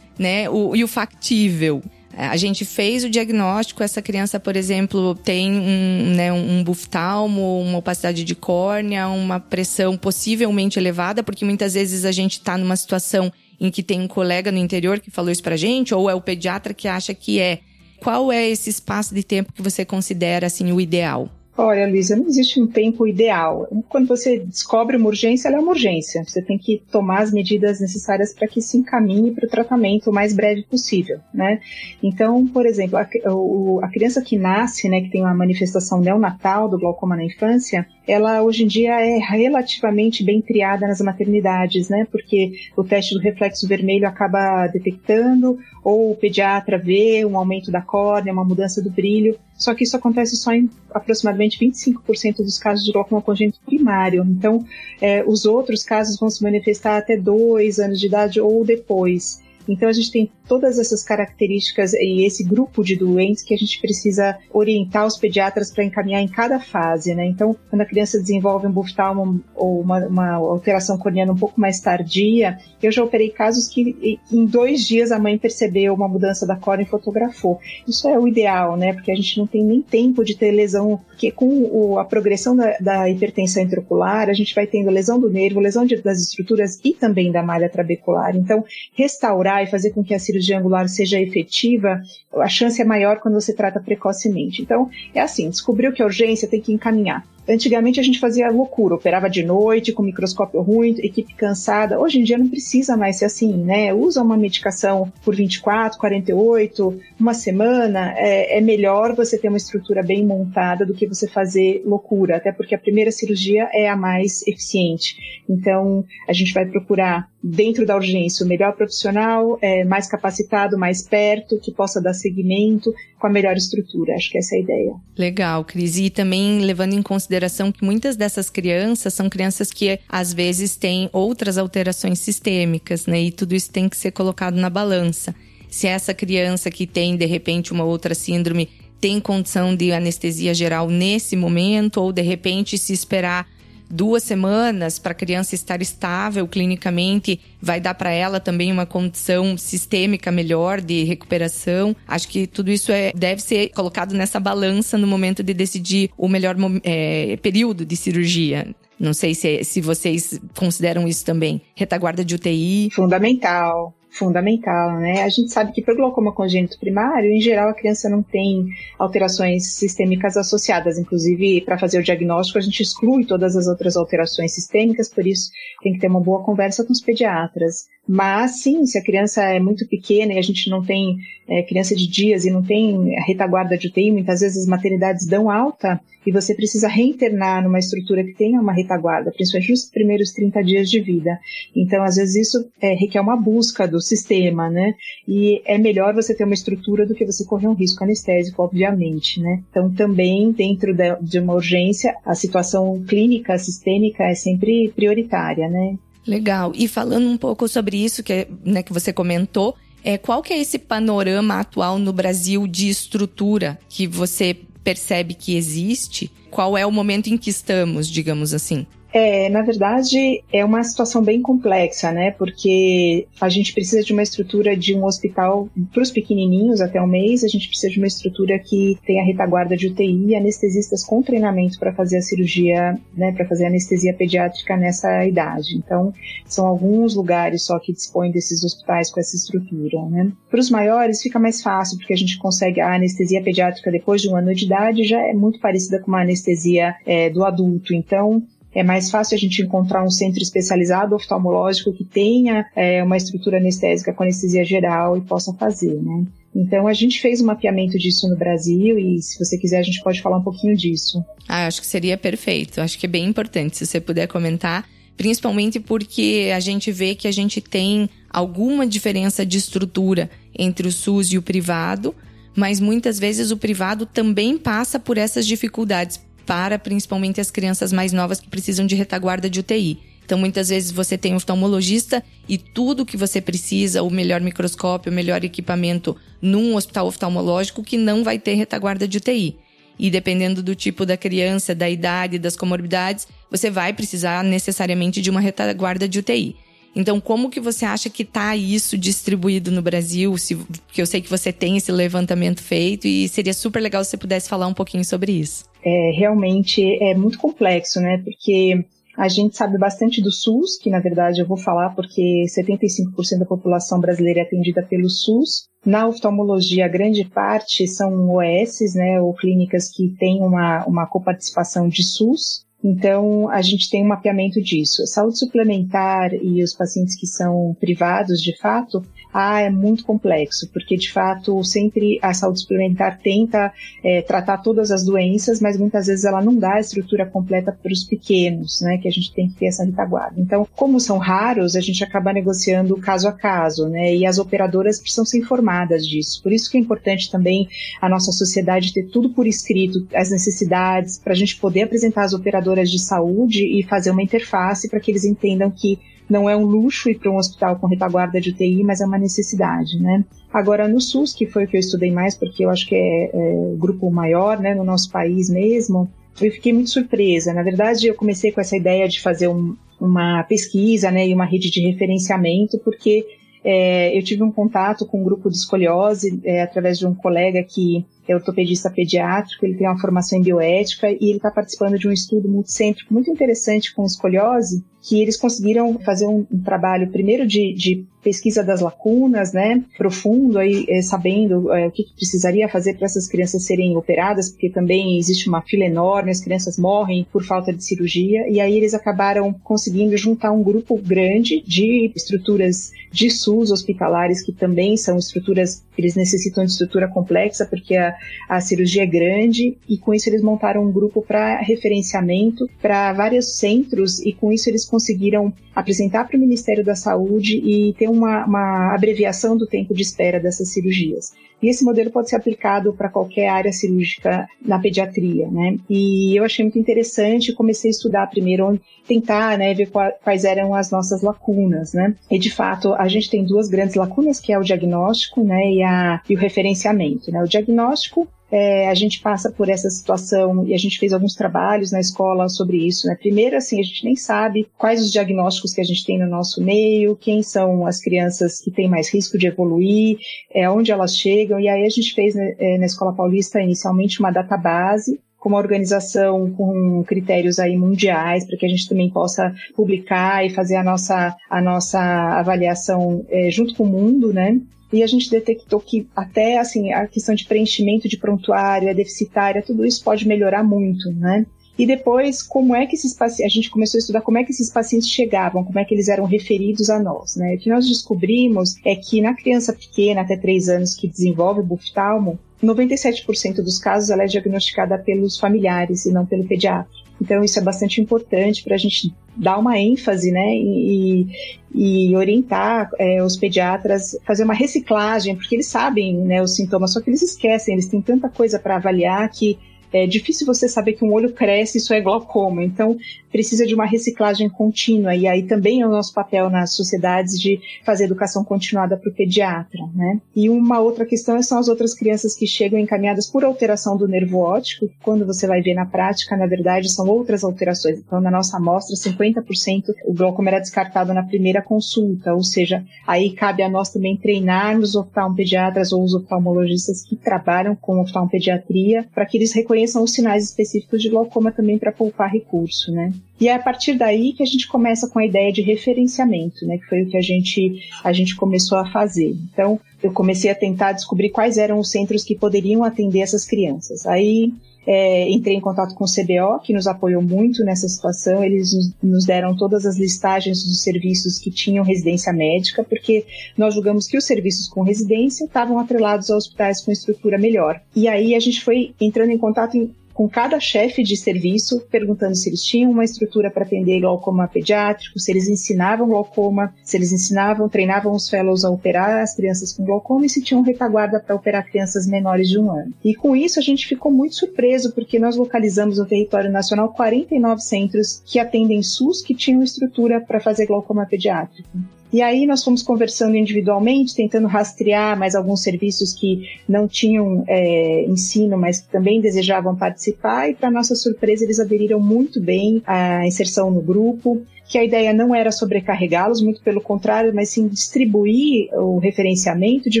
né? 0.18 0.48
O, 0.48 0.76
e 0.76 0.84
o 0.84 0.88
factível 0.88 1.82
a 2.16 2.36
gente 2.36 2.64
fez 2.64 3.04
o 3.04 3.10
diagnóstico, 3.10 3.82
essa 3.82 4.02
criança, 4.02 4.38
por 4.38 4.56
exemplo, 4.56 5.14
tem 5.14 5.50
um, 5.50 6.14
né, 6.14 6.32
um 6.32 6.62
buftalmo, 6.62 7.60
uma 7.60 7.78
opacidade 7.78 8.22
de 8.24 8.34
córnea, 8.34 9.08
uma 9.08 9.40
pressão 9.40 9.96
possivelmente 9.96 10.78
elevada, 10.78 11.22
porque 11.22 11.44
muitas 11.44 11.74
vezes 11.74 12.04
a 12.04 12.12
gente 12.12 12.32
está 12.32 12.58
numa 12.58 12.76
situação 12.76 13.32
em 13.58 13.70
que 13.70 13.82
tem 13.82 14.00
um 14.00 14.08
colega 14.08 14.52
no 14.52 14.58
interior 14.58 15.00
que 15.00 15.10
falou 15.10 15.30
isso 15.30 15.42
pra 15.42 15.56
gente, 15.56 15.94
ou 15.94 16.10
é 16.10 16.14
o 16.14 16.20
pediatra 16.20 16.74
que 16.74 16.86
acha 16.86 17.14
que 17.14 17.40
é. 17.40 17.60
Qual 18.00 18.32
é 18.32 18.48
esse 18.48 18.68
espaço 18.68 19.14
de 19.14 19.22
tempo 19.22 19.52
que 19.52 19.62
você 19.62 19.84
considera 19.84 20.48
assim 20.48 20.72
o 20.72 20.80
ideal? 20.80 21.30
Olha, 21.56 21.86
Luísa, 21.86 22.16
não 22.16 22.26
existe 22.26 22.58
um 22.58 22.66
tempo 22.66 23.06
ideal. 23.06 23.68
Quando 23.86 24.08
você 24.08 24.38
descobre 24.38 24.96
uma 24.96 25.08
urgência, 25.08 25.48
ela 25.48 25.58
é 25.58 25.60
uma 25.60 25.72
urgência. 25.72 26.24
Você 26.24 26.40
tem 26.40 26.56
que 26.56 26.82
tomar 26.90 27.20
as 27.20 27.30
medidas 27.30 27.78
necessárias 27.78 28.32
para 28.32 28.48
que 28.48 28.62
se 28.62 28.78
encaminhe 28.78 29.32
para 29.32 29.46
o 29.46 29.50
tratamento 29.50 30.08
o 30.08 30.14
mais 30.14 30.32
breve 30.32 30.62
possível, 30.62 31.20
né? 31.32 31.60
Então, 32.02 32.46
por 32.46 32.64
exemplo, 32.64 32.96
a, 32.96 33.02
a 33.02 33.88
criança 33.90 34.22
que 34.22 34.38
nasce, 34.38 34.88
né, 34.88 35.02
que 35.02 35.10
tem 35.10 35.20
uma 35.20 35.34
manifestação 35.34 36.00
neonatal 36.00 36.70
do 36.70 36.78
glaucoma 36.78 37.16
na 37.16 37.24
infância, 37.24 37.86
ela 38.06 38.42
hoje 38.42 38.64
em 38.64 38.66
dia 38.66 38.98
é 39.00 39.18
relativamente 39.18 40.24
bem 40.24 40.40
triada 40.40 40.88
nas 40.88 41.02
maternidades, 41.02 41.90
né? 41.90 42.06
Porque 42.10 42.52
o 42.74 42.82
teste 42.82 43.14
do 43.14 43.20
reflexo 43.20 43.68
vermelho 43.68 44.08
acaba 44.08 44.66
detectando, 44.68 45.58
ou 45.84 46.12
o 46.12 46.16
pediatra 46.16 46.78
vê 46.78 47.24
um 47.24 47.36
aumento 47.36 47.70
da 47.70 47.82
córnea, 47.82 48.32
uma 48.32 48.44
mudança 48.44 48.80
do 48.80 48.90
brilho. 48.90 49.36
Só 49.54 49.74
que 49.74 49.84
isso 49.84 49.96
acontece 49.96 50.36
só 50.36 50.52
em 50.52 50.70
aproximadamente 50.92 51.58
25% 51.58 52.36
dos 52.36 52.58
casos 52.58 52.84
de 52.84 52.92
glaucoma 52.92 53.20
congênito 53.20 53.58
primário. 53.66 54.24
Então, 54.24 54.64
é, 55.00 55.24
os 55.26 55.44
outros 55.44 55.84
casos 55.84 56.18
vão 56.18 56.30
se 56.30 56.42
manifestar 56.42 56.98
até 56.98 57.16
dois 57.16 57.78
anos 57.78 57.98
de 57.98 58.06
idade 58.06 58.40
ou 58.40 58.64
depois. 58.64 59.42
Então 59.68 59.88
a 59.88 59.92
gente 59.92 60.10
tem 60.10 60.30
todas 60.46 60.78
essas 60.78 61.02
características 61.02 61.94
e 61.94 62.24
esse 62.26 62.44
grupo 62.44 62.82
de 62.82 62.96
doentes 62.96 63.42
que 63.42 63.54
a 63.54 63.56
gente 63.56 63.80
precisa 63.80 64.38
orientar 64.52 65.06
os 65.06 65.16
pediatras 65.16 65.70
para 65.70 65.84
encaminhar 65.84 66.20
em 66.20 66.28
cada 66.28 66.60
fase, 66.60 67.14
né? 67.14 67.26
Então, 67.26 67.56
quando 67.70 67.82
a 67.82 67.86
criança 67.86 68.18
desenvolve 68.18 68.66
um 68.66 68.72
buftalmo 68.72 69.40
ou 69.54 69.80
uma, 69.80 70.06
uma, 70.06 70.34
alteração 70.34 70.98
corneana 70.98 71.32
um 71.32 71.36
pouco 71.36 71.60
mais 71.60 71.80
tardia, 71.80 72.58
eu 72.82 72.90
já 72.90 73.02
operei 73.02 73.30
casos 73.30 73.68
que 73.68 74.18
em 74.30 74.44
dois 74.44 74.86
dias 74.86 75.12
a 75.12 75.18
mãe 75.18 75.38
percebeu 75.38 75.94
uma 75.94 76.08
mudança 76.08 76.46
da 76.46 76.56
córnea 76.56 76.84
e 76.84 76.88
fotografou. 76.88 77.58
Isso 77.86 78.08
é 78.08 78.18
o 78.18 78.26
ideal, 78.26 78.76
né? 78.76 78.92
Porque 78.92 79.10
a 79.10 79.14
gente 79.16 79.38
não 79.38 79.46
tem 79.46 79.64
nem 79.64 79.80
tempo 79.80 80.24
de 80.24 80.36
ter 80.36 80.50
lesão, 80.50 81.00
porque 81.06 81.30
com 81.30 81.46
o, 81.46 81.98
a 81.98 82.04
progressão 82.04 82.56
da, 82.56 82.76
da, 82.78 83.08
hipertensão 83.08 83.62
intraocular, 83.62 84.28
a 84.28 84.32
gente 84.32 84.54
vai 84.54 84.66
tendo 84.66 84.90
lesão 84.90 85.18
do 85.18 85.30
nervo, 85.30 85.60
lesão 85.60 85.84
de, 85.84 85.96
das 85.96 86.20
estruturas 86.20 86.80
e 86.84 86.92
também 86.92 87.30
da 87.30 87.42
malha 87.42 87.68
trabecular. 87.68 88.36
Então, 88.36 88.64
restaurar 88.94 89.51
e 89.60 89.66
fazer 89.66 89.90
com 89.90 90.04
que 90.04 90.14
a 90.14 90.18
cirurgia 90.20 90.58
angular 90.58 90.88
seja 90.88 91.20
efetiva, 91.20 92.00
a 92.36 92.48
chance 92.48 92.80
é 92.80 92.84
maior 92.84 93.18
quando 93.18 93.34
você 93.34 93.52
trata 93.52 93.80
precocemente. 93.80 94.62
Então, 94.62 94.88
é 95.12 95.20
assim, 95.20 95.50
descobriu 95.50 95.92
que 95.92 96.00
a 96.00 96.06
urgência 96.06 96.48
tem 96.48 96.60
que 96.60 96.72
encaminhar. 96.72 97.26
Antigamente 97.48 97.98
a 97.98 98.02
gente 98.02 98.20
fazia 98.20 98.50
loucura, 98.50 98.94
operava 98.94 99.28
de 99.28 99.42
noite, 99.42 99.92
com 99.92 100.02
microscópio 100.02 100.60
ruim, 100.60 100.94
equipe 100.98 101.34
cansada. 101.34 101.98
Hoje 101.98 102.20
em 102.20 102.22
dia 102.22 102.38
não 102.38 102.48
precisa 102.48 102.96
mais 102.96 103.18
ser 103.18 103.24
assim, 103.24 103.52
né? 103.52 103.92
Usa 103.92 104.22
uma 104.22 104.36
medicação 104.36 105.12
por 105.24 105.34
24, 105.34 105.98
48, 105.98 107.00
uma 107.18 107.34
semana. 107.34 108.14
É, 108.16 108.58
é 108.58 108.60
melhor 108.60 109.14
você 109.14 109.36
ter 109.36 109.48
uma 109.48 109.56
estrutura 109.56 110.02
bem 110.02 110.24
montada 110.24 110.86
do 110.86 110.94
que 110.94 111.06
você 111.06 111.28
fazer 111.28 111.82
loucura, 111.84 112.36
até 112.36 112.52
porque 112.52 112.74
a 112.74 112.78
primeira 112.78 113.10
cirurgia 113.10 113.68
é 113.72 113.88
a 113.88 113.96
mais 113.96 114.46
eficiente. 114.46 115.16
Então 115.48 116.04
a 116.28 116.32
gente 116.32 116.52
vai 116.52 116.66
procurar 116.66 117.28
dentro 117.42 117.84
da 117.84 117.96
urgência 117.96 118.46
o 118.46 118.48
melhor 118.48 118.74
profissional, 118.74 119.58
é, 119.60 119.84
mais 119.84 120.06
capacitado, 120.06 120.78
mais 120.78 121.02
perto, 121.02 121.58
que 121.58 121.72
possa 121.72 122.00
dar 122.00 122.14
seguimento 122.14 122.94
com 123.18 123.26
a 123.26 123.30
melhor 123.30 123.56
estrutura. 123.56 124.14
Acho 124.14 124.30
que 124.30 124.38
essa 124.38 124.54
é 124.54 124.58
a 124.58 124.62
ideia. 124.62 124.94
Legal, 125.18 125.64
Cris. 125.64 125.98
E 125.98 126.08
também 126.08 126.60
levando 126.60 126.92
em 126.92 127.02
consideração 127.02 127.32
que 127.72 127.84
muitas 127.84 128.16
dessas 128.16 128.50
crianças 128.50 129.14
são 129.14 129.28
crianças 129.28 129.70
que 129.70 129.98
às 130.08 130.32
vezes 130.32 130.76
têm 130.76 131.08
outras 131.12 131.58
alterações 131.58 132.18
sistêmicas, 132.18 133.06
né? 133.06 133.22
E 133.22 133.30
tudo 133.30 133.54
isso 133.54 133.70
tem 133.70 133.88
que 133.88 133.96
ser 133.96 134.12
colocado 134.12 134.54
na 134.54 134.70
balança. 134.70 135.34
Se 135.70 135.86
essa 135.86 136.12
criança 136.12 136.70
que 136.70 136.86
tem 136.86 137.16
de 137.16 137.26
repente 137.26 137.72
uma 137.72 137.84
outra 137.84 138.14
síndrome 138.14 138.68
tem 139.00 139.18
condição 139.18 139.74
de 139.74 139.90
anestesia 139.90 140.54
geral 140.54 140.88
nesse 140.88 141.34
momento, 141.34 141.96
ou 142.00 142.12
de 142.12 142.22
repente 142.22 142.78
se 142.78 142.92
esperar 142.92 143.48
duas 143.92 144.22
semanas 144.22 144.98
para 144.98 145.12
a 145.12 145.14
criança 145.14 145.54
estar 145.54 145.82
estável 145.82 146.48
clinicamente, 146.48 147.38
vai 147.60 147.78
dar 147.78 147.92
para 147.92 148.10
ela 148.10 148.40
também 148.40 148.72
uma 148.72 148.86
condição 148.86 149.56
sistêmica 149.58 150.32
melhor 150.32 150.80
de 150.80 151.04
recuperação. 151.04 151.94
Acho 152.08 152.26
que 152.26 152.46
tudo 152.46 152.70
isso 152.70 152.90
é, 152.90 153.12
deve 153.14 153.42
ser 153.42 153.68
colocado 153.68 154.14
nessa 154.14 154.40
balança 154.40 154.96
no 154.96 155.06
momento 155.06 155.42
de 155.42 155.52
decidir 155.52 156.10
o 156.16 156.26
melhor 156.26 156.56
é, 156.82 157.36
período 157.42 157.84
de 157.84 157.94
cirurgia. 157.94 158.74
Não 158.98 159.12
sei 159.12 159.34
se, 159.34 159.62
se 159.64 159.80
vocês 159.80 160.40
consideram 160.56 161.06
isso 161.06 161.24
também. 161.24 161.60
Retaguarda 161.74 162.24
de 162.24 162.34
UTI. 162.34 162.88
Fundamental 162.92 163.94
fundamental, 164.12 165.00
né? 165.00 165.22
A 165.22 165.28
gente 165.28 165.50
sabe 165.50 165.72
que 165.72 165.80
para 165.80 165.94
o 165.94 165.96
glaucoma 165.96 166.32
congênito 166.32 166.78
primário, 166.78 167.32
em 167.32 167.40
geral, 167.40 167.70
a 167.70 167.74
criança 167.74 168.10
não 168.10 168.22
tem 168.22 168.66
alterações 168.98 169.74
sistêmicas 169.74 170.36
associadas. 170.36 170.98
Inclusive, 170.98 171.62
para 171.62 171.78
fazer 171.78 171.98
o 171.98 172.02
diagnóstico, 172.02 172.58
a 172.58 172.62
gente 172.62 172.82
exclui 172.82 173.24
todas 173.24 173.56
as 173.56 173.66
outras 173.66 173.96
alterações 173.96 174.52
sistêmicas, 174.52 175.08
por 175.08 175.26
isso 175.26 175.50
tem 175.82 175.94
que 175.94 175.98
ter 175.98 176.08
uma 176.08 176.20
boa 176.20 176.44
conversa 176.44 176.84
com 176.84 176.92
os 176.92 177.00
pediatras. 177.00 177.86
Mas 178.06 178.62
sim, 178.62 178.84
se 178.84 178.98
a 178.98 179.02
criança 179.02 179.42
é 179.44 179.60
muito 179.60 179.86
pequena 179.86 180.32
e 180.32 180.38
a 180.38 180.42
gente 180.42 180.68
não 180.68 180.84
tem 180.84 181.18
é, 181.48 181.62
criança 181.62 181.94
de 181.94 182.08
dias 182.08 182.44
e 182.44 182.50
não 182.50 182.62
tem 182.62 183.14
retaguarda 183.26 183.78
de 183.78 183.86
UTI, 183.86 184.10
muitas 184.10 184.40
vezes 184.40 184.62
as 184.62 184.68
maternidades 184.68 185.26
dão 185.26 185.50
alta 185.50 186.00
e 186.26 186.32
você 186.32 186.54
precisa 186.54 186.88
reinternar 186.88 187.62
numa 187.62 187.78
estrutura 187.78 188.24
que 188.24 188.34
tenha 188.34 188.60
uma 188.60 188.72
retaguarda, 188.72 189.32
principalmente 189.32 189.70
nos 189.70 189.84
primeiros 189.86 190.32
30 190.32 190.62
dias 190.62 190.90
de 190.90 191.00
vida. 191.00 191.38
Então, 191.74 192.02
às 192.02 192.16
vezes, 192.16 192.48
isso 192.48 192.70
é, 192.80 192.94
requer 192.94 193.20
uma 193.20 193.36
busca 193.36 193.86
do 193.86 194.00
sistema, 194.00 194.70
né? 194.70 194.94
E 195.26 195.60
é 195.64 195.78
melhor 195.78 196.14
você 196.14 196.34
ter 196.34 196.44
uma 196.44 196.54
estrutura 196.54 197.06
do 197.06 197.14
que 197.14 197.26
você 197.26 197.44
correr 197.44 197.66
um 197.66 197.74
risco 197.74 198.04
anestésico, 198.04 198.62
obviamente, 198.62 199.40
né? 199.40 199.62
Então, 199.70 199.92
também, 199.92 200.52
dentro 200.52 200.94
de 201.20 201.38
uma 201.38 201.54
urgência, 201.54 202.14
a 202.24 202.34
situação 202.34 203.02
clínica, 203.06 203.58
sistêmica 203.58 204.24
é 204.24 204.34
sempre 204.34 204.92
prioritária, 204.94 205.68
né? 205.68 205.96
Legal. 206.26 206.72
E 206.74 206.86
falando 206.86 207.28
um 207.28 207.36
pouco 207.36 207.66
sobre 207.68 207.96
isso 207.96 208.22
que, 208.22 208.46
né, 208.64 208.82
que 208.82 208.92
você 208.92 209.12
comentou, 209.12 209.76
é, 210.04 210.18
qual 210.18 210.42
que 210.42 210.52
é 210.52 210.58
esse 210.58 210.78
panorama 210.78 211.60
atual 211.60 211.98
no 211.98 212.12
Brasil 212.12 212.66
de 212.66 212.88
estrutura 212.88 213.78
que 213.88 214.06
você 214.06 214.56
percebe 214.82 215.34
que 215.34 215.56
existe? 215.56 216.30
Qual 216.52 216.76
é 216.76 216.84
o 216.84 216.92
momento 216.92 217.28
em 217.28 217.38
que 217.38 217.48
estamos, 217.48 218.06
digamos 218.06 218.52
assim? 218.52 218.86
É, 219.12 219.50
na 219.50 219.60
verdade, 219.60 220.42
é 220.50 220.64
uma 220.64 220.82
situação 220.82 221.22
bem 221.22 221.42
complexa, 221.42 222.10
né? 222.10 222.30
Porque 222.30 223.26
a 223.38 223.48
gente 223.48 223.74
precisa 223.74 224.02
de 224.02 224.12
uma 224.12 224.22
estrutura 224.22 224.74
de 224.74 224.94
um 224.94 225.04
hospital 225.04 225.68
para 225.92 226.02
os 226.02 226.10
pequenininhos 226.10 226.80
até 226.80 227.00
um 227.00 227.06
mês, 227.06 227.44
a 227.44 227.48
gente 227.48 227.68
precisa 227.68 227.92
de 227.92 227.98
uma 227.98 228.06
estrutura 228.06 228.58
que 228.58 228.98
tenha 229.04 229.22
retaguarda 229.22 229.76
de 229.76 229.88
UTI 229.88 230.34
anestesistas 230.34 231.04
com 231.04 231.22
treinamento 231.22 231.78
para 231.78 231.92
fazer 231.92 232.18
a 232.18 232.22
cirurgia, 232.22 232.98
né? 233.14 233.32
Para 233.32 233.46
fazer 233.46 233.66
anestesia 233.66 234.14
pediátrica 234.14 234.76
nessa 234.78 235.26
idade. 235.26 235.76
Então, 235.76 236.14
são 236.46 236.66
alguns 236.66 237.14
lugares 237.14 237.64
só 237.64 237.78
que 237.78 237.92
dispõem 237.92 238.30
desses 238.30 238.64
hospitais 238.64 239.10
com 239.10 239.20
essa 239.20 239.36
estrutura, 239.36 240.02
né? 240.08 240.32
Para 240.50 240.60
os 240.60 240.70
maiores 240.70 241.20
fica 241.20 241.38
mais 241.38 241.60
fácil, 241.60 241.98
porque 241.98 242.14
a 242.14 242.16
gente 242.16 242.38
consegue 242.38 242.80
a 242.80 242.94
anestesia 242.94 243.42
pediátrica 243.42 243.90
depois 243.90 244.22
de 244.22 244.30
um 244.30 244.36
ano 244.36 244.54
de 244.54 244.64
idade 244.64 245.04
já 245.04 245.20
é 245.20 245.34
muito 245.34 245.60
parecida 245.60 245.98
com 245.98 246.08
uma 246.08 246.22
anestesia 246.42 246.94
é, 247.06 247.30
do 247.30 247.44
adulto. 247.44 247.94
Então, 247.94 248.42
é 248.74 248.82
mais 248.82 249.10
fácil 249.10 249.34
a 249.34 249.38
gente 249.38 249.62
encontrar 249.62 250.02
um 250.02 250.10
centro 250.10 250.42
especializado 250.42 251.14
oftalmológico 251.14 251.92
que 251.92 252.04
tenha 252.04 252.66
é, 252.74 253.02
uma 253.02 253.16
estrutura 253.16 253.58
anestésica 253.58 254.12
com 254.12 254.22
anestesia 254.22 254.64
geral 254.64 255.16
e 255.16 255.20
possa 255.20 255.52
fazer, 255.54 255.94
né? 256.02 256.24
Então 256.54 256.86
a 256.86 256.92
gente 256.92 257.20
fez 257.20 257.40
um 257.40 257.46
mapeamento 257.46 257.98
disso 257.98 258.28
no 258.28 258.36
Brasil 258.36 258.98
e 258.98 259.20
se 259.22 259.38
você 259.38 259.56
quiser 259.56 259.78
a 259.78 259.82
gente 259.82 260.02
pode 260.02 260.20
falar 260.20 260.38
um 260.38 260.42
pouquinho 260.42 260.76
disso. 260.76 261.24
Ah, 261.48 261.66
acho 261.66 261.80
que 261.80 261.86
seria 261.86 262.16
perfeito. 262.16 262.80
Acho 262.80 262.98
que 262.98 263.06
é 263.06 263.08
bem 263.08 263.24
importante 263.24 263.76
se 263.78 263.86
você 263.86 263.98
puder 264.00 264.26
comentar, 264.26 264.86
principalmente 265.16 265.80
porque 265.80 266.50
a 266.54 266.60
gente 266.60 266.92
vê 266.92 267.14
que 267.14 267.26
a 267.26 267.32
gente 267.32 267.60
tem 267.60 268.08
alguma 268.30 268.86
diferença 268.86 269.46
de 269.46 269.56
estrutura 269.56 270.30
entre 270.58 270.86
o 270.86 270.92
SUS 270.92 271.32
e 271.32 271.38
o 271.38 271.42
privado, 271.42 272.14
mas 272.54 272.80
muitas 272.80 273.18
vezes 273.18 273.50
o 273.50 273.56
privado 273.56 274.04
também 274.04 274.58
passa 274.58 274.98
por 274.98 275.16
essas 275.16 275.46
dificuldades 275.46 276.20
para 276.46 276.78
principalmente 276.78 277.40
as 277.40 277.50
crianças 277.50 277.92
mais 277.92 278.12
novas 278.12 278.40
que 278.40 278.48
precisam 278.48 278.86
de 278.86 278.94
retaguarda 278.94 279.48
de 279.48 279.60
UTI. 279.60 279.98
Então, 280.24 280.38
muitas 280.38 280.68
vezes 280.68 280.90
você 280.90 281.18
tem 281.18 281.32
um 281.32 281.36
oftalmologista 281.36 282.22
e 282.48 282.56
tudo 282.56 283.04
que 283.04 283.16
você 283.16 283.40
precisa, 283.40 284.02
o 284.02 284.10
melhor 284.10 284.40
microscópio, 284.40 285.10
o 285.10 285.14
melhor 285.14 285.44
equipamento 285.44 286.16
num 286.40 286.74
hospital 286.74 287.06
oftalmológico 287.06 287.82
que 287.82 287.98
não 287.98 288.22
vai 288.22 288.38
ter 288.38 288.54
retaguarda 288.54 289.06
de 289.06 289.18
UTI. 289.18 289.56
E 289.98 290.10
dependendo 290.10 290.62
do 290.62 290.74
tipo 290.74 291.04
da 291.04 291.16
criança, 291.16 291.74
da 291.74 291.88
idade, 291.88 292.38
das 292.38 292.56
comorbidades, 292.56 293.28
você 293.50 293.70
vai 293.70 293.92
precisar 293.92 294.42
necessariamente 294.42 295.20
de 295.20 295.30
uma 295.30 295.40
retaguarda 295.40 296.08
de 296.08 296.20
UTI. 296.20 296.56
Então, 296.94 297.20
como 297.20 297.50
que 297.50 297.60
você 297.60 297.84
acha 297.84 298.10
que 298.10 298.22
está 298.22 298.54
isso 298.54 298.98
distribuído 298.98 299.70
no 299.70 299.80
Brasil? 299.80 300.36
Se, 300.36 300.54
porque 300.54 301.00
eu 301.00 301.06
sei 301.06 301.20
que 301.20 301.30
você 301.30 301.52
tem 301.52 301.76
esse 301.76 301.90
levantamento 301.90 302.62
feito 302.62 303.06
e 303.06 303.28
seria 303.28 303.54
super 303.54 303.80
legal 303.80 304.04
se 304.04 304.10
você 304.10 304.16
pudesse 304.16 304.48
falar 304.48 304.66
um 304.66 304.74
pouquinho 304.74 305.04
sobre 305.04 305.32
isso. 305.32 305.64
É, 305.84 306.12
realmente 306.14 306.82
é 307.02 307.14
muito 307.14 307.38
complexo, 307.38 308.00
né? 308.00 308.18
Porque 308.18 308.84
a 309.16 309.28
gente 309.28 309.56
sabe 309.56 309.76
bastante 309.78 310.22
do 310.22 310.30
SUS, 310.30 310.78
que 310.78 310.88
na 310.88 310.98
verdade 310.98 311.40
eu 311.40 311.46
vou 311.46 311.56
falar 311.56 311.90
porque 311.90 312.44
75% 312.46 313.38
da 313.38 313.44
população 313.44 314.00
brasileira 314.00 314.40
é 314.40 314.42
atendida 314.42 314.82
pelo 314.82 315.08
SUS. 315.08 315.66
Na 315.84 316.06
oftalmologia, 316.06 316.88
grande 316.88 317.24
parte 317.24 317.86
são 317.88 318.30
OS, 318.30 318.94
né, 318.94 319.20
ou 319.20 319.34
clínicas 319.34 319.90
que 319.90 320.14
têm 320.18 320.40
uma, 320.40 320.84
uma 320.86 321.06
coparticipação 321.06 321.88
de 321.88 322.02
SUS. 322.02 322.64
Então, 322.82 323.48
a 323.48 323.62
gente 323.62 323.88
tem 323.88 324.02
um 324.02 324.08
mapeamento 324.08 324.60
disso. 324.60 325.06
Saúde 325.06 325.38
suplementar 325.38 326.34
e 326.34 326.62
os 326.62 326.74
pacientes 326.74 327.14
que 327.14 327.26
são 327.26 327.76
privados, 327.80 328.42
de 328.42 328.56
fato, 328.58 329.04
ah, 329.32 329.60
é 329.60 329.70
muito 329.70 330.04
complexo, 330.04 330.68
porque 330.72 330.96
de 330.96 331.10
fato 331.10 331.64
sempre 331.64 332.18
a 332.20 332.34
saúde 332.34 332.60
suplementar 332.60 333.18
tenta 333.22 333.72
é, 334.04 334.20
tratar 334.20 334.58
todas 334.58 334.90
as 334.90 335.04
doenças, 335.04 335.60
mas 335.60 335.78
muitas 335.78 336.06
vezes 336.06 336.24
ela 336.24 336.42
não 336.42 336.54
dá 336.54 336.74
a 336.74 336.80
estrutura 336.80 337.24
completa 337.24 337.72
para 337.72 337.92
os 337.92 338.04
pequenos, 338.04 338.80
né, 338.82 338.98
que 338.98 339.08
a 339.08 339.10
gente 339.10 339.32
tem 339.32 339.48
que 339.48 339.54
ter 339.54 339.66
essa 339.66 339.84
retaguarda. 339.84 340.38
Então, 340.38 340.68
como 340.76 341.00
são 341.00 341.16
raros, 341.16 341.76
a 341.76 341.80
gente 341.80 342.04
acaba 342.04 342.32
negociando 342.32 342.96
caso 342.98 343.26
a 343.26 343.32
caso, 343.32 343.88
né, 343.88 344.14
e 344.14 344.26
as 344.26 344.38
operadoras 344.38 345.00
precisam 345.00 345.24
ser 345.24 345.38
informadas 345.38 346.06
disso. 346.06 346.42
Por 346.42 346.52
isso 346.52 346.70
que 346.70 346.76
é 346.76 346.80
importante 346.80 347.30
também 347.30 347.68
a 348.02 348.08
nossa 348.08 348.32
sociedade 348.32 348.92
ter 348.92 349.04
tudo 349.04 349.30
por 349.30 349.46
escrito, 349.46 350.06
as 350.14 350.30
necessidades, 350.30 351.18
para 351.18 351.32
a 351.32 351.36
gente 351.36 351.56
poder 351.56 351.82
apresentar 351.82 352.24
as 352.24 352.34
operadoras 352.34 352.71
de 352.80 352.98
saúde 352.98 353.64
e 353.64 353.82
fazer 353.82 354.10
uma 354.10 354.22
interface 354.22 354.88
para 354.88 355.00
que 355.00 355.10
eles 355.10 355.24
entendam 355.24 355.70
que 355.70 355.98
não 356.28 356.48
é 356.48 356.56
um 356.56 356.64
luxo 356.64 357.10
ir 357.10 357.18
para 357.18 357.30
um 357.30 357.36
hospital 357.36 357.76
com 357.76 357.86
retaguarda 357.86 358.40
de 358.40 358.50
UTI, 358.50 358.82
mas 358.82 359.00
é 359.00 359.06
uma 359.06 359.18
necessidade, 359.18 360.00
né? 360.00 360.24
Agora, 360.52 360.88
no 360.88 361.00
SUS, 361.00 361.34
que 361.34 361.46
foi 361.46 361.64
o 361.64 361.68
que 361.68 361.76
eu 361.76 361.80
estudei 361.80 362.10
mais, 362.10 362.36
porque 362.36 362.64
eu 362.64 362.70
acho 362.70 362.86
que 362.86 362.94
é, 362.94 363.30
é 363.32 363.74
grupo 363.76 364.10
maior, 364.10 364.58
né, 364.58 364.74
no 364.74 364.84
nosso 364.84 365.10
país 365.10 365.50
mesmo, 365.50 366.10
eu 366.40 366.50
fiquei 366.50 366.72
muito 366.72 366.90
surpresa. 366.90 367.52
Na 367.52 367.62
verdade, 367.62 368.06
eu 368.06 368.14
comecei 368.14 368.50
com 368.50 368.60
essa 368.60 368.76
ideia 368.76 369.06
de 369.08 369.20
fazer 369.20 369.48
um, 369.48 369.76
uma 370.00 370.42
pesquisa, 370.44 371.10
né, 371.10 371.28
e 371.28 371.34
uma 371.34 371.44
rede 371.44 371.70
de 371.70 371.80
referenciamento, 371.82 372.78
porque 372.78 373.26
é, 373.64 374.16
eu 374.16 374.22
tive 374.22 374.42
um 374.42 374.50
contato 374.50 375.06
com 375.06 375.20
um 375.20 375.24
grupo 375.24 375.50
de 375.50 375.56
escoliose 375.56 376.40
é, 376.44 376.62
através 376.62 376.98
de 376.98 377.06
um 377.06 377.14
colega 377.14 377.62
que 377.62 378.04
é 378.32 378.36
ortopedista 378.36 378.90
pediátrico, 378.90 379.64
ele 379.64 379.76
tem 379.76 379.86
uma 379.86 380.00
formação 380.00 380.38
em 380.38 380.42
bioética 380.42 381.10
e 381.10 381.16
ele 381.20 381.36
está 381.36 381.50
participando 381.50 381.98
de 381.98 382.08
um 382.08 382.12
estudo 382.12 382.48
multicêntrico 382.48 383.12
muito 383.12 383.30
interessante 383.30 383.94
com 383.94 384.04
escoliose, 384.04 384.82
que 385.02 385.20
eles 385.20 385.36
conseguiram 385.36 385.98
fazer 385.98 386.26
um, 386.26 386.46
um 386.50 386.62
trabalho 386.62 387.10
primeiro 387.10 387.46
de, 387.46 387.74
de, 387.74 388.06
pesquisa 388.22 388.62
das 388.62 388.80
lacunas, 388.80 389.52
né, 389.52 389.82
profundo, 389.98 390.56
aí 390.56 390.86
é, 390.88 391.02
sabendo 391.02 391.72
é, 391.72 391.88
o 391.88 391.90
que, 391.90 392.04
que, 392.04 392.14
precisaria 392.14 392.68
fazer 392.68 392.94
para 392.94 393.06
essas 393.06 393.26
crianças 393.26 393.64
serem 393.64 393.96
operadas, 393.96 394.48
porque 394.48 394.70
também 394.70 395.18
existe 395.18 395.48
uma 395.48 395.60
fila 395.60 395.84
enorme, 395.84 396.30
as 396.30 396.40
crianças 396.40 396.78
morrem 396.78 397.26
por 397.32 397.42
falta 397.44 397.72
de 397.72 397.82
cirurgia, 397.82 398.48
e 398.48 398.60
aí 398.60 398.76
eles 398.76 398.94
acabaram 398.94 399.52
conseguindo 399.52 400.16
juntar 400.16 400.52
um 400.52 400.62
grupo 400.62 400.96
grande 400.96 401.60
de 401.66 402.12
estruturas 402.14 402.92
de 403.10 403.28
SUS 403.28 403.72
hospitalares, 403.72 404.40
que 404.40 404.52
também 404.52 404.96
são 404.96 405.18
estruturas 405.18 405.82
eles 405.98 406.14
necessitam 406.14 406.64
de 406.64 406.70
estrutura 406.70 407.08
complexa, 407.08 407.66
porque 407.66 407.96
a, 407.96 408.14
a 408.48 408.60
cirurgia 408.60 409.02
é 409.02 409.06
grande, 409.06 409.76
e 409.88 409.96
com 409.98 410.12
isso 410.12 410.28
eles 410.28 410.42
montaram 410.42 410.84
um 410.84 410.92
grupo 410.92 411.22
para 411.22 411.60
referenciamento 411.60 412.68
para 412.80 413.12
vários 413.12 413.58
centros, 413.58 414.20
e 414.24 414.32
com 414.32 414.52
isso 414.52 414.68
eles 414.68 414.84
conseguiram 414.84 415.52
apresentar 415.74 416.26
para 416.26 416.36
o 416.36 416.40
Ministério 416.40 416.84
da 416.84 416.94
Saúde 416.94 417.56
e 417.56 417.92
ter 417.94 418.08
uma, 418.08 418.44
uma 418.44 418.94
abreviação 418.94 419.56
do 419.56 419.66
tempo 419.66 419.94
de 419.94 420.02
espera 420.02 420.38
dessas 420.38 420.68
cirurgias. 420.68 421.32
E 421.62 421.68
esse 421.68 421.84
modelo 421.84 422.10
pode 422.10 422.28
ser 422.28 422.36
aplicado 422.36 422.92
para 422.92 423.08
qualquer 423.08 423.48
área 423.48 423.72
cirúrgica 423.72 424.48
na 424.60 424.78
pediatria, 424.78 425.48
né? 425.48 425.76
E 425.88 426.36
eu 426.36 426.44
achei 426.44 426.64
muito 426.64 426.78
interessante, 426.78 427.52
comecei 427.52 427.90
a 427.90 427.92
estudar 427.92 428.26
primeiro, 428.28 428.80
tentar, 429.06 429.56
né, 429.56 429.72
ver 429.72 429.90
quais 430.22 430.44
eram 430.44 430.74
as 430.74 430.90
nossas 430.90 431.22
lacunas, 431.22 431.92
né? 431.92 432.14
E 432.30 432.38
de 432.38 432.50
fato, 432.50 432.94
a 432.94 433.06
gente 433.06 433.30
tem 433.30 433.44
duas 433.44 433.68
grandes 433.68 433.94
lacunas, 433.94 434.40
que 434.40 434.52
é 434.52 434.58
o 434.58 434.64
diagnóstico, 434.64 435.42
né, 435.42 435.70
e, 435.70 435.82
a, 435.82 436.20
e 436.28 436.34
o 436.34 436.38
referenciamento, 436.38 437.30
né? 437.30 437.42
O 437.42 437.48
diagnóstico 437.48 438.28
é, 438.52 438.90
a 438.90 438.94
gente 438.94 439.20
passa 439.22 439.50
por 439.50 439.70
essa 439.70 439.88
situação 439.88 440.66
e 440.66 440.74
a 440.74 440.78
gente 440.78 440.98
fez 440.98 441.14
alguns 441.14 441.34
trabalhos 441.34 441.90
na 441.90 441.98
escola 441.98 442.50
sobre 442.50 442.86
isso. 442.86 443.06
Né? 443.06 443.16
Primeiro, 443.18 443.56
assim, 443.56 443.80
a 443.80 443.82
gente 443.82 444.04
nem 444.04 444.14
sabe 444.14 444.68
quais 444.76 445.00
os 445.00 445.10
diagnósticos 445.10 445.72
que 445.72 445.80
a 445.80 445.84
gente 445.84 446.04
tem 446.04 446.18
no 446.18 446.28
nosso 446.28 446.62
meio, 446.62 447.16
quem 447.16 447.42
são 447.42 447.86
as 447.86 447.98
crianças 447.98 448.60
que 448.60 448.70
têm 448.70 448.90
mais 448.90 449.12
risco 449.12 449.38
de 449.38 449.46
evoluir, 449.46 450.18
é, 450.52 450.68
onde 450.68 450.92
elas 450.92 451.16
chegam. 451.16 451.58
E 451.58 451.66
aí 451.66 451.82
a 451.82 451.88
gente 451.88 452.14
fez 452.14 452.34
né, 452.34 452.54
é, 452.58 452.76
na 452.76 452.84
Escola 452.84 453.14
Paulista 453.14 453.58
inicialmente 453.58 454.20
uma 454.20 454.30
database 454.30 455.18
com 455.38 455.48
uma 455.48 455.58
organização 455.58 456.52
com 456.52 457.02
critérios 457.02 457.58
aí 457.58 457.76
mundiais 457.76 458.46
para 458.46 458.56
que 458.56 458.64
a 458.64 458.68
gente 458.68 458.88
também 458.88 459.10
possa 459.10 459.52
publicar 459.74 460.46
e 460.46 460.50
fazer 460.50 460.76
a 460.76 460.84
nossa, 460.84 461.34
a 461.50 461.60
nossa 461.60 461.98
avaliação 462.38 463.26
é, 463.28 463.50
junto 463.50 463.74
com 463.74 463.82
o 463.82 463.88
mundo, 463.88 464.32
né? 464.32 464.60
E 464.92 465.02
a 465.02 465.06
gente 465.06 465.30
detectou 465.30 465.80
que 465.80 466.06
até 466.14 466.58
assim 466.58 466.92
a 466.92 467.06
questão 467.06 467.34
de 467.34 467.46
preenchimento 467.46 468.08
de 468.08 468.18
prontuário 468.18 468.88
é 468.88 468.94
deficitária, 468.94 469.62
tudo 469.62 469.86
isso 469.86 470.04
pode 470.04 470.26
melhorar 470.26 470.62
muito, 470.62 471.10
né? 471.12 471.46
E 471.78 471.86
depois, 471.86 472.42
como 472.42 472.76
é 472.76 472.86
que 472.86 472.94
esses 472.94 473.14
pacientes, 473.14 473.50
a 473.50 473.54
gente 473.54 473.70
começou 473.70 473.96
a 473.96 474.00
estudar 474.00 474.20
como 474.20 474.36
é 474.36 474.44
que 474.44 474.52
esses 474.52 474.70
pacientes 474.70 475.08
chegavam, 475.08 475.64
como 475.64 475.78
é 475.78 475.84
que 475.84 475.94
eles 475.94 476.08
eram 476.08 476.24
referidos 476.24 476.90
a 476.90 476.98
nós, 477.02 477.34
né? 477.36 477.54
O 477.54 477.58
que 477.58 477.70
nós 477.70 477.88
descobrimos 477.88 478.76
é 478.84 478.94
que 478.94 479.22
na 479.22 479.34
criança 479.34 479.72
pequena, 479.72 480.20
até 480.20 480.36
3 480.36 480.68
anos, 480.68 480.94
que 480.94 481.08
desenvolve 481.08 481.62
buftalmo, 481.62 482.38
97% 482.62 483.56
dos 483.56 483.78
casos 483.78 484.10
ela 484.10 484.22
é 484.22 484.26
diagnosticada 484.26 484.98
pelos 484.98 485.38
familiares 485.38 486.04
e 486.04 486.12
não 486.12 486.26
pelo 486.26 486.46
pediatra. 486.46 487.01
Então 487.20 487.42
isso 487.42 487.58
é 487.58 487.62
bastante 487.62 488.00
importante 488.00 488.62
para 488.64 488.74
a 488.74 488.78
gente 488.78 489.14
dar 489.36 489.58
uma 489.58 489.78
ênfase, 489.78 490.30
né, 490.30 490.54
e, 490.56 491.26
e 491.74 492.14
orientar 492.16 492.90
é, 492.98 493.22
os 493.22 493.36
pediatras, 493.36 494.16
fazer 494.26 494.44
uma 494.44 494.52
reciclagem, 494.52 495.34
porque 495.34 495.54
eles 495.54 495.68
sabem, 495.68 496.14
né, 496.18 496.42
os 496.42 496.54
sintomas, 496.54 496.92
só 496.92 497.00
que 497.00 497.08
eles 497.08 497.22
esquecem, 497.22 497.74
eles 497.74 497.88
têm 497.88 498.02
tanta 498.02 498.28
coisa 498.28 498.58
para 498.58 498.76
avaliar 498.76 499.28
que 499.30 499.58
é 499.92 500.06
difícil 500.06 500.46
você 500.46 500.68
saber 500.68 500.94
que 500.94 501.04
um 501.04 501.12
olho 501.12 501.32
cresce, 501.32 501.78
isso 501.78 501.92
é 501.92 502.00
glaucoma. 502.00 502.64
Então, 502.64 502.96
precisa 503.32 503.66
de 503.66 503.74
uma 503.74 503.86
reciclagem 503.86 504.48
contínua. 504.48 505.16
E 505.16 505.26
aí 505.26 505.42
também 505.42 505.80
é 505.80 505.86
o 505.86 505.90
nosso 505.90 506.12
papel 506.12 506.50
nas 506.50 506.74
sociedades 506.74 507.40
de 507.40 507.58
fazer 507.84 508.04
educação 508.04 508.44
continuada 508.44 508.96
para 508.96 509.10
o 509.10 509.14
pediatra, 509.14 509.80
né? 509.94 510.20
E 510.36 510.50
uma 510.50 510.78
outra 510.78 511.06
questão 511.06 511.42
são 511.42 511.58
as 511.58 511.68
outras 511.68 511.94
crianças 511.94 512.36
que 512.36 512.46
chegam 512.46 512.78
encaminhadas 512.78 513.26
por 513.26 513.44
alteração 513.44 513.96
do 513.96 514.06
nervo 514.06 514.38
óptico. 514.38 514.88
Quando 515.02 515.26
você 515.26 515.46
vai 515.46 515.62
ver 515.62 515.74
na 515.74 515.86
prática, 515.86 516.36
na 516.36 516.46
verdade, 516.46 516.92
são 516.92 517.08
outras 517.08 517.42
alterações. 517.42 517.98
Então, 517.98 518.20
na 518.20 518.30
nossa 518.30 518.58
amostra, 518.58 518.94
50% 518.94 519.94
o 520.04 520.12
glaucoma 520.12 520.50
era 520.50 520.60
descartado 520.60 521.14
na 521.14 521.22
primeira 521.22 521.62
consulta. 521.62 522.34
Ou 522.34 522.44
seja, 522.44 522.84
aí 523.06 523.32
cabe 523.32 523.62
a 523.62 523.68
nós 523.68 523.90
também 523.90 524.16
treinar 524.16 524.78
os 524.78 524.94
oftalmopediatras 524.94 525.92
ou 525.92 526.04
os 526.04 526.14
oftalmologistas 526.14 527.02
que 527.02 527.16
trabalham 527.16 527.74
com 527.74 528.00
oftalmopediatria 528.00 529.06
para 529.14 529.24
que 529.24 529.38
eles 529.38 529.52
reconheçam 529.52 530.02
os 530.02 530.12
sinais 530.12 530.44
específicos 530.44 531.00
de 531.00 531.08
glaucoma 531.08 531.50
também 531.50 531.78
para 531.78 531.92
poupar 531.92 532.30
recurso, 532.30 532.92
né? 532.92 533.12
E 533.40 533.48
é 533.48 533.54
a 533.54 533.58
partir 533.58 533.94
daí 533.94 534.32
que 534.32 534.42
a 534.42 534.46
gente 534.46 534.68
começa 534.68 535.08
com 535.08 535.18
a 535.18 535.26
ideia 535.26 535.52
de 535.52 535.62
referenciamento, 535.62 536.64
né? 536.64 536.78
Que 536.78 536.86
foi 536.86 537.02
o 537.02 537.10
que 537.10 537.16
a 537.16 537.20
gente, 537.20 537.80
a 538.04 538.12
gente 538.12 538.36
começou 538.36 538.78
a 538.78 538.90
fazer. 538.92 539.36
Então, 539.52 539.80
eu 540.02 540.12
comecei 540.12 540.50
a 540.50 540.54
tentar 540.54 540.92
descobrir 540.92 541.30
quais 541.30 541.58
eram 541.58 541.78
os 541.78 541.90
centros 541.90 542.22
que 542.22 542.36
poderiam 542.36 542.84
atender 542.84 543.20
essas 543.20 543.44
crianças. 543.44 544.06
Aí 544.06 544.52
é, 544.86 545.30
entrei 545.30 545.56
em 545.56 545.60
contato 545.60 545.94
com 545.94 546.04
o 546.04 546.08
CBO, 546.08 546.60
que 546.62 546.72
nos 546.72 546.86
apoiou 546.86 547.22
muito 547.22 547.64
nessa 547.64 547.88
situação. 547.88 548.42
Eles 548.42 548.72
nos 549.02 549.24
deram 549.24 549.56
todas 549.56 549.86
as 549.86 549.96
listagens 549.96 550.64
dos 550.64 550.82
serviços 550.82 551.38
que 551.38 551.50
tinham 551.50 551.84
residência 551.84 552.32
médica, 552.32 552.84
porque 552.84 553.24
nós 553.56 553.74
julgamos 553.74 554.06
que 554.06 554.16
os 554.16 554.24
serviços 554.24 554.68
com 554.68 554.82
residência 554.82 555.44
estavam 555.44 555.78
atrelados 555.78 556.30
a 556.30 556.36
hospitais 556.36 556.84
com 556.84 556.90
estrutura 556.90 557.38
melhor. 557.38 557.80
E 557.94 558.08
aí 558.08 558.34
a 558.34 558.40
gente 558.40 558.60
foi 558.62 558.94
entrando 559.00 559.30
em 559.30 559.38
contato 559.38 559.76
em 559.76 559.92
com 560.12 560.28
cada 560.28 560.60
chefe 560.60 561.02
de 561.02 561.16
serviço, 561.16 561.80
perguntando 561.90 562.34
se 562.34 562.48
eles 562.48 562.62
tinham 562.62 562.90
uma 562.90 563.04
estrutura 563.04 563.50
para 563.50 563.64
atender 563.64 564.00
glaucoma 564.00 564.48
pediátrico, 564.48 565.18
se 565.18 565.30
eles 565.30 565.48
ensinavam 565.48 566.08
glaucoma, 566.08 566.74
se 566.82 566.96
eles 566.96 567.12
ensinavam, 567.12 567.68
treinavam 567.68 568.12
os 568.12 568.28
fellows 568.28 568.64
a 568.64 568.70
operar 568.70 569.22
as 569.22 569.34
crianças 569.34 569.72
com 569.72 569.84
glaucoma 569.84 570.26
e 570.26 570.28
se 570.28 570.42
tinham 570.42 570.62
retaguarda 570.62 571.20
para 571.20 571.34
operar 571.34 571.66
crianças 571.66 572.06
menores 572.06 572.48
de 572.48 572.58
um 572.58 572.70
ano. 572.70 572.92
E 573.04 573.14
com 573.14 573.34
isso 573.34 573.58
a 573.58 573.62
gente 573.62 573.86
ficou 573.86 574.12
muito 574.12 574.34
surpreso, 574.34 574.92
porque 574.92 575.18
nós 575.18 575.36
localizamos 575.36 575.98
no 575.98 576.06
território 576.06 576.50
nacional 576.50 576.92
49 576.92 577.60
centros 577.60 578.22
que 578.24 578.38
atendem 578.38 578.82
SUS 578.82 579.22
que 579.22 579.34
tinham 579.34 579.62
estrutura 579.62 580.20
para 580.20 580.40
fazer 580.40 580.66
glaucoma 580.66 581.06
pediátrico. 581.06 581.68
E 582.12 582.20
aí 582.20 582.46
nós 582.46 582.62
fomos 582.62 582.82
conversando 582.82 583.36
individualmente, 583.36 584.14
tentando 584.14 584.46
rastrear 584.46 585.18
mais 585.18 585.34
alguns 585.34 585.62
serviços 585.62 586.12
que 586.12 586.46
não 586.68 586.86
tinham 586.86 587.42
é, 587.48 588.04
ensino, 588.04 588.58
mas 588.58 588.80
que 588.80 588.88
também 588.90 589.20
desejavam 589.20 589.74
participar, 589.74 590.50
e 590.50 590.54
para 590.54 590.70
nossa 590.70 590.94
surpresa 590.94 591.44
eles 591.44 591.58
aderiram 591.58 591.98
muito 591.98 592.40
bem 592.40 592.82
à 592.86 593.26
inserção 593.26 593.70
no 593.70 593.80
grupo 593.80 594.42
que 594.72 594.78
a 594.78 594.84
ideia 594.84 595.12
não 595.12 595.34
era 595.34 595.52
sobrecarregá-los, 595.52 596.40
muito 596.40 596.62
pelo 596.62 596.80
contrário, 596.80 597.34
mas 597.34 597.50
sim 597.50 597.68
distribuir 597.68 598.70
o 598.72 598.98
referenciamento 598.98 599.90
de 599.90 600.00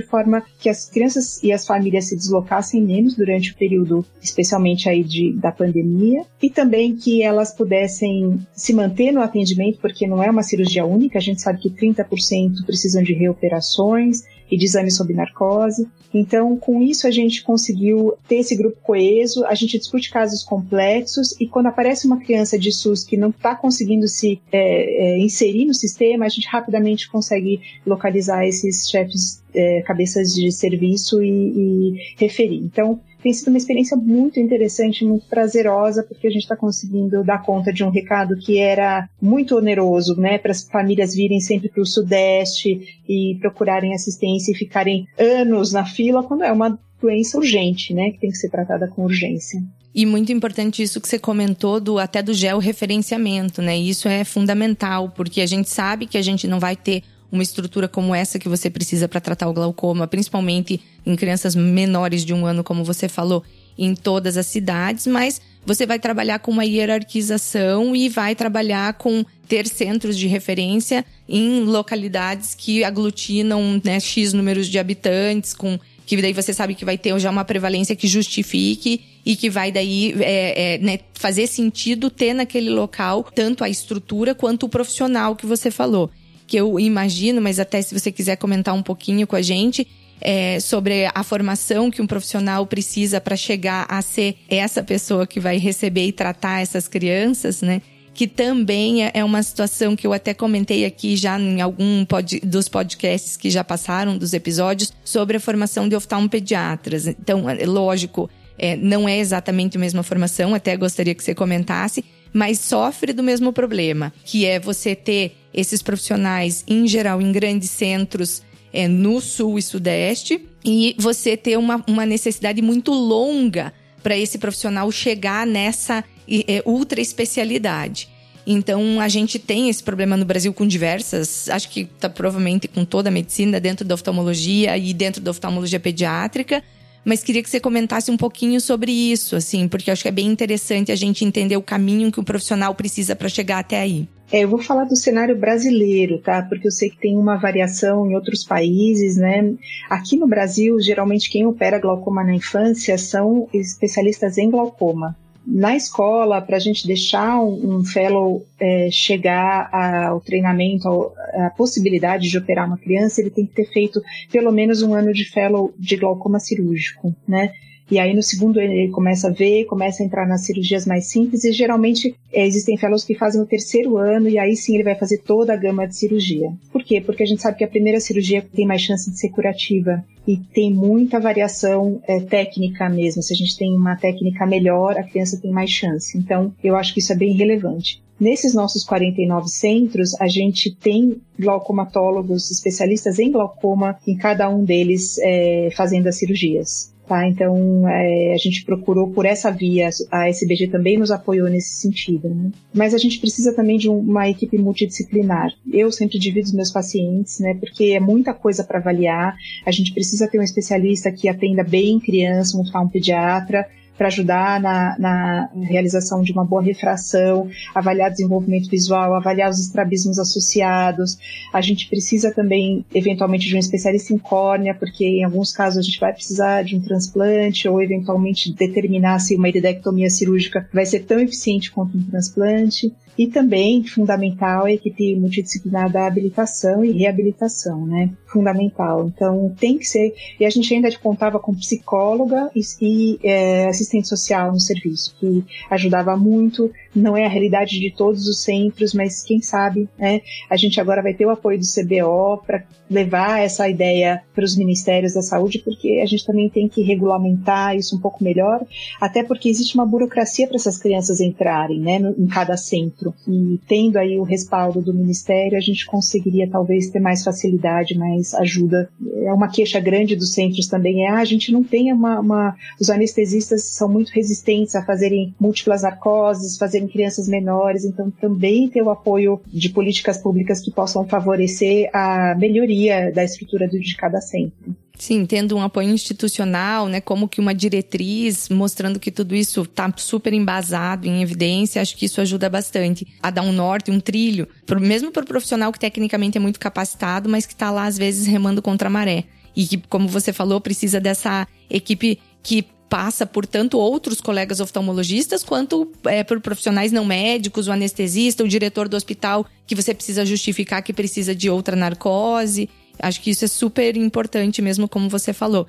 forma 0.00 0.42
que 0.58 0.68
as 0.70 0.88
crianças 0.88 1.42
e 1.42 1.52
as 1.52 1.66
famílias 1.66 2.06
se 2.06 2.16
deslocassem 2.16 2.80
menos 2.82 3.14
durante 3.14 3.52
o 3.52 3.54
período, 3.54 4.02
especialmente 4.22 4.88
aí 4.88 5.04
de, 5.04 5.34
da 5.34 5.52
pandemia, 5.52 6.24
e 6.42 6.48
também 6.48 6.96
que 6.96 7.22
elas 7.22 7.54
pudessem 7.54 8.40
se 8.54 8.72
manter 8.72 9.12
no 9.12 9.20
atendimento, 9.20 9.78
porque 9.78 10.06
não 10.06 10.22
é 10.22 10.30
uma 10.30 10.42
cirurgia 10.42 10.86
única, 10.86 11.18
a 11.18 11.22
gente 11.22 11.42
sabe 11.42 11.60
que 11.60 11.68
30% 11.68 12.01
precisam 12.04 13.02
de 13.02 13.12
reoperações, 13.12 14.22
e 14.52 14.56
de 14.58 14.66
exame 14.66 14.90
sob 14.90 15.14
narcose. 15.14 15.88
Então, 16.12 16.58
com 16.58 16.82
isso, 16.82 17.06
a 17.06 17.10
gente 17.10 17.42
conseguiu 17.42 18.12
ter 18.28 18.36
esse 18.36 18.54
grupo 18.54 18.76
coeso, 18.82 19.46
a 19.46 19.54
gente 19.54 19.78
discute 19.78 20.10
casos 20.10 20.44
complexos 20.44 21.34
e 21.40 21.48
quando 21.48 21.68
aparece 21.68 22.06
uma 22.06 22.20
criança 22.20 22.58
de 22.58 22.70
SUS 22.70 23.02
que 23.02 23.16
não 23.16 23.30
está 23.30 23.56
conseguindo 23.56 24.06
se 24.06 24.42
é, 24.52 24.58
é, 24.58 25.18
inserir 25.18 25.64
no 25.64 25.72
sistema, 25.72 26.26
a 26.26 26.28
gente 26.28 26.46
rapidamente 26.46 27.10
consegue 27.10 27.62
localizar 27.86 28.46
esses 28.46 28.90
chefes 28.90 29.41
é, 29.54 29.82
cabeças 29.82 30.34
de 30.34 30.50
serviço 30.50 31.22
e, 31.22 31.28
e 31.28 31.94
referir. 32.18 32.58
Então, 32.58 33.00
tem 33.22 33.32
sido 33.32 33.48
uma 33.48 33.56
experiência 33.56 33.96
muito 33.96 34.40
interessante, 34.40 35.04
muito 35.04 35.26
prazerosa, 35.28 36.02
porque 36.02 36.26
a 36.26 36.30
gente 36.30 36.42
está 36.42 36.56
conseguindo 36.56 37.22
dar 37.22 37.42
conta 37.42 37.72
de 37.72 37.84
um 37.84 37.90
recado 37.90 38.36
que 38.36 38.58
era 38.58 39.08
muito 39.20 39.56
oneroso, 39.56 40.16
né, 40.20 40.38
para 40.38 40.50
as 40.50 40.64
famílias 40.64 41.14
virem 41.14 41.40
sempre 41.40 41.68
para 41.68 41.82
o 41.82 41.86
Sudeste 41.86 42.80
e 43.08 43.36
procurarem 43.40 43.94
assistência 43.94 44.50
e 44.50 44.56
ficarem 44.56 45.06
anos 45.16 45.72
na 45.72 45.84
fila, 45.84 46.24
quando 46.24 46.42
é 46.42 46.50
uma 46.50 46.78
doença 47.00 47.38
urgente, 47.38 47.94
né, 47.94 48.10
que 48.10 48.18
tem 48.18 48.30
que 48.30 48.36
ser 48.36 48.50
tratada 48.50 48.88
com 48.88 49.04
urgência. 49.04 49.62
E 49.94 50.06
muito 50.06 50.32
importante 50.32 50.82
isso 50.82 51.00
que 51.00 51.06
você 51.06 51.18
comentou 51.18 51.78
do 51.78 51.98
até 51.98 52.22
do 52.22 52.32
georreferenciamento, 52.32 53.60
né? 53.60 53.76
Isso 53.76 54.08
é 54.08 54.24
fundamental, 54.24 55.10
porque 55.10 55.42
a 55.42 55.46
gente 55.46 55.68
sabe 55.68 56.06
que 56.06 56.16
a 56.16 56.22
gente 56.22 56.48
não 56.48 56.58
vai 56.58 56.74
ter 56.74 57.02
uma 57.32 57.42
estrutura 57.42 57.88
como 57.88 58.14
essa 58.14 58.38
que 58.38 58.48
você 58.48 58.68
precisa 58.68 59.08
para 59.08 59.20
tratar 59.20 59.48
o 59.48 59.54
glaucoma, 59.54 60.06
principalmente 60.06 60.78
em 61.04 61.16
crianças 61.16 61.56
menores 61.56 62.24
de 62.24 62.34
um 62.34 62.44
ano, 62.44 62.62
como 62.62 62.84
você 62.84 63.08
falou, 63.08 63.42
em 63.76 63.94
todas 63.94 64.36
as 64.36 64.46
cidades, 64.46 65.06
mas 65.06 65.40
você 65.64 65.86
vai 65.86 65.98
trabalhar 65.98 66.40
com 66.40 66.50
uma 66.50 66.64
hierarquização 66.64 67.96
e 67.96 68.08
vai 68.08 68.34
trabalhar 68.34 68.92
com 68.94 69.24
ter 69.48 69.66
centros 69.66 70.18
de 70.18 70.26
referência 70.26 71.04
em 71.26 71.64
localidades 71.64 72.54
que 72.54 72.84
aglutinam 72.84 73.80
né, 73.82 73.98
X 73.98 74.34
números 74.34 74.68
de 74.68 74.78
habitantes, 74.78 75.54
com 75.54 75.78
que 76.04 76.20
daí 76.20 76.34
você 76.34 76.52
sabe 76.52 76.74
que 76.74 76.84
vai 76.84 76.98
ter 76.98 77.18
já 77.18 77.30
uma 77.30 77.44
prevalência 77.44 77.96
que 77.96 78.06
justifique 78.06 79.00
e 79.24 79.36
que 79.36 79.48
vai 79.48 79.72
daí 79.72 80.14
é, 80.20 80.74
é, 80.74 80.78
né, 80.78 80.98
fazer 81.14 81.46
sentido 81.46 82.10
ter 82.10 82.34
naquele 82.34 82.68
local 82.68 83.26
tanto 83.34 83.64
a 83.64 83.68
estrutura 83.70 84.34
quanto 84.34 84.66
o 84.66 84.68
profissional 84.68 85.34
que 85.34 85.46
você 85.46 85.70
falou 85.70 86.10
que 86.52 86.56
eu 86.58 86.78
imagino, 86.78 87.40
mas 87.40 87.58
até 87.58 87.80
se 87.80 87.98
você 87.98 88.12
quiser 88.12 88.36
comentar 88.36 88.74
um 88.74 88.82
pouquinho 88.82 89.26
com 89.26 89.34
a 89.34 89.40
gente, 89.40 89.88
é, 90.20 90.60
sobre 90.60 91.06
a 91.14 91.22
formação 91.22 91.90
que 91.90 92.02
um 92.02 92.06
profissional 92.06 92.66
precisa 92.66 93.22
para 93.22 93.34
chegar 93.36 93.86
a 93.88 94.02
ser 94.02 94.36
essa 94.50 94.82
pessoa 94.82 95.26
que 95.26 95.40
vai 95.40 95.56
receber 95.56 96.04
e 96.08 96.12
tratar 96.12 96.60
essas 96.60 96.86
crianças, 96.86 97.62
né? 97.62 97.80
Que 98.12 98.26
também 98.26 99.02
é, 99.02 99.12
é 99.14 99.24
uma 99.24 99.42
situação 99.42 99.96
que 99.96 100.06
eu 100.06 100.12
até 100.12 100.34
comentei 100.34 100.84
aqui 100.84 101.16
já 101.16 101.40
em 101.40 101.62
algum 101.62 102.04
pod, 102.04 102.38
dos 102.40 102.68
podcasts 102.68 103.34
que 103.34 103.48
já 103.48 103.64
passaram, 103.64 104.18
dos 104.18 104.34
episódios, 104.34 104.92
sobre 105.02 105.38
a 105.38 105.40
formação 105.40 105.88
de 105.88 105.96
oftalmopediatras. 105.96 107.06
Então, 107.06 107.48
é 107.48 107.64
lógico, 107.64 108.28
é, 108.58 108.76
não 108.76 109.08
é 109.08 109.18
exatamente 109.18 109.78
a 109.78 109.80
mesma 109.80 110.02
formação, 110.02 110.54
até 110.54 110.76
gostaria 110.76 111.14
que 111.14 111.24
você 111.24 111.34
comentasse, 111.34 112.04
mas 112.30 112.58
sofre 112.58 113.14
do 113.14 113.22
mesmo 113.22 113.54
problema, 113.54 114.12
que 114.22 114.44
é 114.44 114.60
você 114.60 114.94
ter 114.94 115.38
esses 115.54 115.82
profissionais, 115.82 116.64
em 116.66 116.86
geral, 116.86 117.20
em 117.20 117.30
grandes 117.32 117.70
centros 117.70 118.42
é, 118.72 118.88
no 118.88 119.20
sul 119.20 119.58
e 119.58 119.62
sudeste, 119.62 120.40
e 120.64 120.94
você 120.98 121.36
ter 121.36 121.58
uma, 121.58 121.84
uma 121.86 122.06
necessidade 122.06 122.62
muito 122.62 122.92
longa 122.92 123.72
para 124.02 124.16
esse 124.16 124.38
profissional 124.38 124.90
chegar 124.90 125.46
nessa 125.46 126.04
é, 126.28 126.62
ultra 126.64 127.00
especialidade. 127.00 128.08
Então, 128.46 129.00
a 129.00 129.08
gente 129.08 129.38
tem 129.38 129.68
esse 129.68 129.82
problema 129.82 130.16
no 130.16 130.24
Brasil 130.24 130.52
com 130.52 130.66
diversas, 130.66 131.48
acho 131.48 131.68
que 131.68 131.84
tá 131.84 132.08
provavelmente 132.08 132.66
com 132.66 132.84
toda 132.84 133.08
a 133.08 133.12
medicina, 133.12 133.60
dentro 133.60 133.84
da 133.84 133.94
oftalmologia 133.94 134.76
e 134.76 134.92
dentro 134.92 135.20
da 135.22 135.30
oftalmologia 135.30 135.78
pediátrica, 135.78 136.62
mas 137.04 137.22
queria 137.22 137.42
que 137.42 137.50
você 137.50 137.60
comentasse 137.60 138.10
um 138.10 138.16
pouquinho 138.16 138.60
sobre 138.60 138.90
isso, 138.90 139.36
assim, 139.36 139.68
porque 139.68 139.90
acho 139.90 140.02
que 140.02 140.08
é 140.08 140.12
bem 140.12 140.26
interessante 140.26 140.90
a 140.90 140.96
gente 140.96 141.24
entender 141.24 141.56
o 141.56 141.62
caminho 141.62 142.10
que 142.10 142.20
o 142.20 142.24
profissional 142.24 142.74
precisa 142.74 143.14
para 143.14 143.28
chegar 143.28 143.58
até 143.58 143.80
aí. 143.80 144.08
É, 144.32 144.44
eu 144.44 144.48
vou 144.48 144.58
falar 144.58 144.84
do 144.84 144.96
cenário 144.96 145.36
brasileiro, 145.36 146.18
tá? 146.18 146.40
Porque 146.42 146.66
eu 146.66 146.70
sei 146.70 146.88
que 146.88 146.96
tem 146.96 147.18
uma 147.18 147.36
variação 147.36 148.10
em 148.10 148.14
outros 148.14 148.42
países, 148.42 149.18
né? 149.18 149.52
Aqui 149.90 150.16
no 150.16 150.26
Brasil, 150.26 150.80
geralmente 150.80 151.30
quem 151.30 151.44
opera 151.44 151.78
glaucoma 151.78 152.24
na 152.24 152.34
infância 152.34 152.96
são 152.96 153.46
especialistas 153.52 154.38
em 154.38 154.48
glaucoma. 154.48 155.14
Na 155.46 155.76
escola, 155.76 156.40
para 156.40 156.56
a 156.56 156.60
gente 156.60 156.86
deixar 156.86 157.42
um, 157.42 157.76
um 157.76 157.84
fellow 157.84 158.46
é, 158.58 158.88
chegar 158.90 159.68
ao 159.70 160.18
treinamento, 160.18 161.12
à 161.34 161.50
possibilidade 161.50 162.30
de 162.30 162.38
operar 162.38 162.66
uma 162.66 162.78
criança, 162.78 163.20
ele 163.20 163.28
tem 163.28 163.44
que 163.44 163.52
ter 163.52 163.66
feito 163.70 164.00
pelo 164.30 164.50
menos 164.50 164.80
um 164.80 164.94
ano 164.94 165.12
de 165.12 165.26
fellow 165.26 165.74
de 165.78 165.96
glaucoma 165.96 166.40
cirúrgico, 166.40 167.14
né? 167.28 167.52
E 167.90 167.98
aí 167.98 168.14
no 168.14 168.22
segundo 168.22 168.60
ele 168.60 168.90
começa 168.90 169.28
a 169.28 169.30
ver, 169.30 169.64
começa 169.66 170.02
a 170.02 170.06
entrar 170.06 170.26
nas 170.26 170.46
cirurgias 170.46 170.86
mais 170.86 171.06
simples 171.06 171.44
e 171.44 171.52
geralmente 171.52 172.14
é, 172.32 172.46
existem 172.46 172.76
fellows 172.76 173.04
que 173.04 173.14
fazem 173.14 173.40
o 173.40 173.46
terceiro 173.46 173.96
ano 173.98 174.28
e 174.28 174.38
aí 174.38 174.56
sim 174.56 174.74
ele 174.74 174.84
vai 174.84 174.94
fazer 174.94 175.18
toda 175.18 175.52
a 175.52 175.56
gama 175.56 175.86
de 175.86 175.96
cirurgia. 175.96 176.52
Por 176.72 176.82
quê? 176.82 177.00
Porque 177.00 177.22
a 177.22 177.26
gente 177.26 177.42
sabe 177.42 177.58
que 177.58 177.64
a 177.64 177.68
primeira 177.68 178.00
cirurgia 178.00 178.42
tem 178.54 178.66
mais 178.66 178.82
chance 178.82 179.10
de 179.10 179.18
ser 179.18 179.28
curativa 179.30 180.04
e 180.26 180.36
tem 180.36 180.72
muita 180.72 181.20
variação 181.20 182.00
é, 182.06 182.20
técnica 182.20 182.88
mesmo. 182.88 183.22
Se 183.22 183.32
a 183.32 183.36
gente 183.36 183.56
tem 183.56 183.74
uma 183.74 183.96
técnica 183.96 184.46
melhor, 184.46 184.96
a 184.96 185.02
criança 185.02 185.40
tem 185.40 185.50
mais 185.50 185.70
chance. 185.70 186.16
Então 186.16 186.54
eu 186.62 186.76
acho 186.76 186.94
que 186.94 187.00
isso 187.00 187.12
é 187.12 187.16
bem 187.16 187.32
relevante. 187.32 188.02
Nesses 188.22 188.54
nossos 188.54 188.84
49 188.84 189.48
centros, 189.48 190.14
a 190.20 190.28
gente 190.28 190.72
tem 190.72 191.20
glaucomatólogos 191.36 192.52
especialistas 192.52 193.18
em 193.18 193.32
glaucoma 193.32 193.98
em 194.06 194.16
cada 194.16 194.48
um 194.48 194.64
deles 194.64 195.18
é, 195.18 195.70
fazendo 195.76 196.06
as 196.06 196.18
cirurgias. 196.18 196.91
Tá? 197.06 197.28
Então, 197.28 197.88
é, 197.88 198.32
a 198.32 198.38
gente 198.38 198.64
procurou 198.64 199.10
por 199.10 199.26
essa 199.26 199.50
via, 199.50 199.90
a 200.10 200.28
SBG 200.28 200.68
também 200.68 200.96
nos 200.96 201.10
apoiou 201.10 201.48
nesse 201.48 201.74
sentido. 201.80 202.28
Né? 202.28 202.52
Mas 202.72 202.94
a 202.94 202.98
gente 202.98 203.18
precisa 203.18 203.52
também 203.52 203.76
de 203.76 203.88
uma 203.88 204.28
equipe 204.28 204.56
multidisciplinar. 204.56 205.52
Eu 205.72 205.90
sempre 205.90 206.18
divido 206.18 206.46
os 206.46 206.52
meus 206.52 206.70
pacientes, 206.70 207.40
né, 207.40 207.54
porque 207.54 207.86
é 207.86 208.00
muita 208.00 208.32
coisa 208.32 208.62
para 208.62 208.78
avaliar. 208.78 209.36
A 209.66 209.70
gente 209.70 209.92
precisa 209.92 210.28
ter 210.28 210.38
um 210.38 210.42
especialista 210.42 211.10
que 211.10 211.28
atenda 211.28 211.64
bem 211.64 211.98
criança, 211.98 212.56
um, 212.56 212.62
um 212.80 212.88
pediatra, 212.88 213.66
para 214.02 214.08
ajudar 214.08 214.60
na, 214.60 214.96
na, 214.98 215.48
realização 215.62 216.22
de 216.22 216.32
uma 216.32 216.44
boa 216.44 216.60
refração, 216.60 217.48
avaliar 217.72 218.10
desenvolvimento 218.10 218.68
visual, 218.68 219.14
avaliar 219.14 219.48
os 219.48 219.60
estrabismos 219.60 220.18
associados. 220.18 221.16
A 221.52 221.60
gente 221.60 221.88
precisa 221.88 222.32
também, 222.32 222.84
eventualmente, 222.92 223.46
de 223.46 223.54
um 223.54 223.60
especialista 223.60 224.12
em 224.12 224.18
córnea, 224.18 224.74
porque 224.74 225.04
em 225.04 225.22
alguns 225.22 225.52
casos 225.52 225.78
a 225.78 225.82
gente 225.82 226.00
vai 226.00 226.12
precisar 226.12 226.64
de 226.64 226.74
um 226.74 226.80
transplante 226.80 227.68
ou, 227.68 227.80
eventualmente, 227.80 228.52
determinar 228.52 229.20
se 229.20 229.36
uma 229.36 229.48
iridectomia 229.48 230.10
cirúrgica 230.10 230.68
vai 230.74 230.84
ser 230.84 231.04
tão 231.04 231.20
eficiente 231.20 231.70
quanto 231.70 231.96
um 231.96 232.02
transplante. 232.02 232.92
E 233.16 233.26
também, 233.26 233.84
fundamental, 233.84 234.64
a 234.64 234.72
equipe 234.72 235.14
multidisciplinar 235.16 235.90
da 235.90 236.06
habilitação 236.06 236.84
e 236.84 236.92
reabilitação, 236.92 237.86
né? 237.86 238.10
Fundamental. 238.26 239.06
Então, 239.06 239.54
tem 239.58 239.76
que 239.76 239.84
ser. 239.84 240.14
E 240.40 240.46
a 240.46 240.50
gente 240.50 240.72
ainda 240.74 240.90
contava 240.98 241.38
com 241.38 241.54
psicóloga 241.54 242.50
e, 242.56 242.60
e 242.80 243.18
é, 243.22 243.66
assistente 243.66 244.08
social 244.08 244.50
no 244.50 244.60
serviço, 244.60 245.14
que 245.20 245.44
ajudava 245.70 246.16
muito. 246.16 246.70
Não 246.94 247.16
é 247.16 247.24
a 247.24 247.28
realidade 247.28 247.78
de 247.78 247.90
todos 247.90 248.26
os 248.26 248.42
centros, 248.42 248.94
mas 248.94 249.22
quem 249.22 249.40
sabe, 249.42 249.88
né? 249.98 250.22
A 250.48 250.56
gente 250.56 250.80
agora 250.80 251.02
vai 251.02 251.12
ter 251.12 251.26
o 251.26 251.30
apoio 251.30 251.58
do 251.58 251.66
CBO 251.66 252.42
para 252.46 252.64
levar 252.90 253.40
essa 253.40 253.68
ideia 253.68 254.22
para 254.34 254.44
os 254.44 254.56
ministérios 254.56 255.14
da 255.14 255.22
saúde, 255.22 255.58
porque 255.58 256.00
a 256.02 256.06
gente 256.06 256.26
também 256.26 256.48
tem 256.50 256.68
que 256.68 256.82
regulamentar 256.82 257.74
isso 257.74 257.96
um 257.96 258.00
pouco 258.00 258.22
melhor, 258.22 258.64
até 259.00 259.22
porque 259.22 259.48
existe 259.48 259.74
uma 259.74 259.86
burocracia 259.86 260.46
para 260.46 260.56
essas 260.56 260.76
crianças 260.78 261.20
entrarem, 261.20 261.80
né? 261.80 261.96
Em 262.18 262.26
cada 262.26 262.56
centro 262.56 263.01
E 263.26 263.58
tendo 263.66 263.96
aí 263.96 264.18
o 264.18 264.22
respaldo 264.22 264.80
do 264.80 264.94
Ministério, 264.94 265.56
a 265.56 265.60
gente 265.60 265.86
conseguiria 265.86 266.48
talvez 266.48 266.90
ter 266.90 267.00
mais 267.00 267.24
facilidade, 267.24 267.98
mais 267.98 268.34
ajuda. 268.34 268.88
É 269.22 269.32
uma 269.32 269.48
queixa 269.48 269.80
grande 269.80 270.16
dos 270.16 270.32
centros 270.32 270.66
também, 270.66 271.04
é 271.04 271.10
ah, 271.10 271.18
a 271.18 271.24
gente 271.24 271.52
não 271.52 271.62
tem 271.62 271.92
uma, 271.92 272.20
uma... 272.20 272.56
Os 272.80 272.90
anestesistas 272.90 273.64
são 273.64 273.88
muito 273.88 274.10
resistentes 274.10 274.74
a 274.74 274.84
fazerem 274.84 275.34
múltiplas 275.40 275.82
narcoses, 275.82 276.56
fazerem 276.56 276.88
crianças 276.88 277.28
menores, 277.28 277.84
então 277.84 278.10
também 278.10 278.68
ter 278.68 278.82
o 278.82 278.90
apoio 278.90 279.40
de 279.46 279.70
políticas 279.70 280.18
públicas 280.18 280.60
que 280.60 280.70
possam 280.70 281.06
favorecer 281.06 281.90
a 281.92 282.34
melhoria 282.36 283.10
da 283.12 283.24
estrutura 283.24 283.68
de 283.68 283.96
cada 283.96 284.20
centro. 284.20 284.74
Sim, 284.98 285.26
tendo 285.26 285.56
um 285.56 285.62
apoio 285.62 285.88
institucional, 285.88 286.86
né, 286.86 287.00
como 287.00 287.28
que 287.28 287.40
uma 287.40 287.54
diretriz, 287.54 288.48
mostrando 288.48 289.00
que 289.00 289.10
tudo 289.10 289.34
isso 289.34 289.62
está 289.62 289.92
super 289.96 290.32
embasado 290.32 291.06
em 291.08 291.22
evidência, 291.22 291.82
acho 291.82 291.96
que 291.96 292.06
isso 292.06 292.20
ajuda 292.20 292.48
bastante 292.48 293.06
a 293.22 293.30
dar 293.30 293.42
um 293.42 293.52
norte, 293.52 293.90
um 293.90 293.98
trilho, 293.98 294.46
mesmo 294.80 295.10
para 295.10 295.24
o 295.24 295.26
profissional 295.26 295.72
que 295.72 295.80
tecnicamente 295.80 296.38
é 296.38 296.40
muito 296.40 296.60
capacitado, 296.60 297.28
mas 297.28 297.46
que 297.46 297.52
está 297.52 297.70
lá 297.70 297.86
às 297.86 297.98
vezes 297.98 298.26
remando 298.26 298.62
contra 298.62 298.88
a 298.88 298.90
maré. 298.90 299.24
E 299.56 299.66
que, 299.66 299.76
como 299.88 300.08
você 300.08 300.32
falou, 300.32 300.60
precisa 300.60 301.00
dessa 301.00 301.46
equipe 301.68 302.18
que 302.42 302.64
passa 302.92 303.24
por 303.24 303.46
tanto 303.46 303.78
outros 303.78 304.20
colegas 304.20 304.60
oftalmologistas 304.60 305.42
quanto 305.42 305.90
é, 306.04 306.22
por 306.22 306.38
profissionais 306.40 306.92
não 306.92 307.06
médicos, 307.06 307.66
o 307.66 307.72
anestesista, 307.72 308.44
o 308.44 308.48
diretor 308.48 308.86
do 308.86 308.96
hospital, 308.96 309.46
que 309.66 309.74
você 309.74 309.94
precisa 309.94 310.26
justificar 310.26 310.82
que 310.82 310.92
precisa 310.92 311.34
de 311.34 311.48
outra 311.48 311.74
narcose. 311.74 312.68
Acho 312.98 313.20
que 313.20 313.30
isso 313.30 313.44
é 313.44 313.48
super 313.48 313.96
importante 313.96 314.60
mesmo, 314.62 314.88
como 314.88 315.08
você 315.08 315.32
falou. 315.32 315.66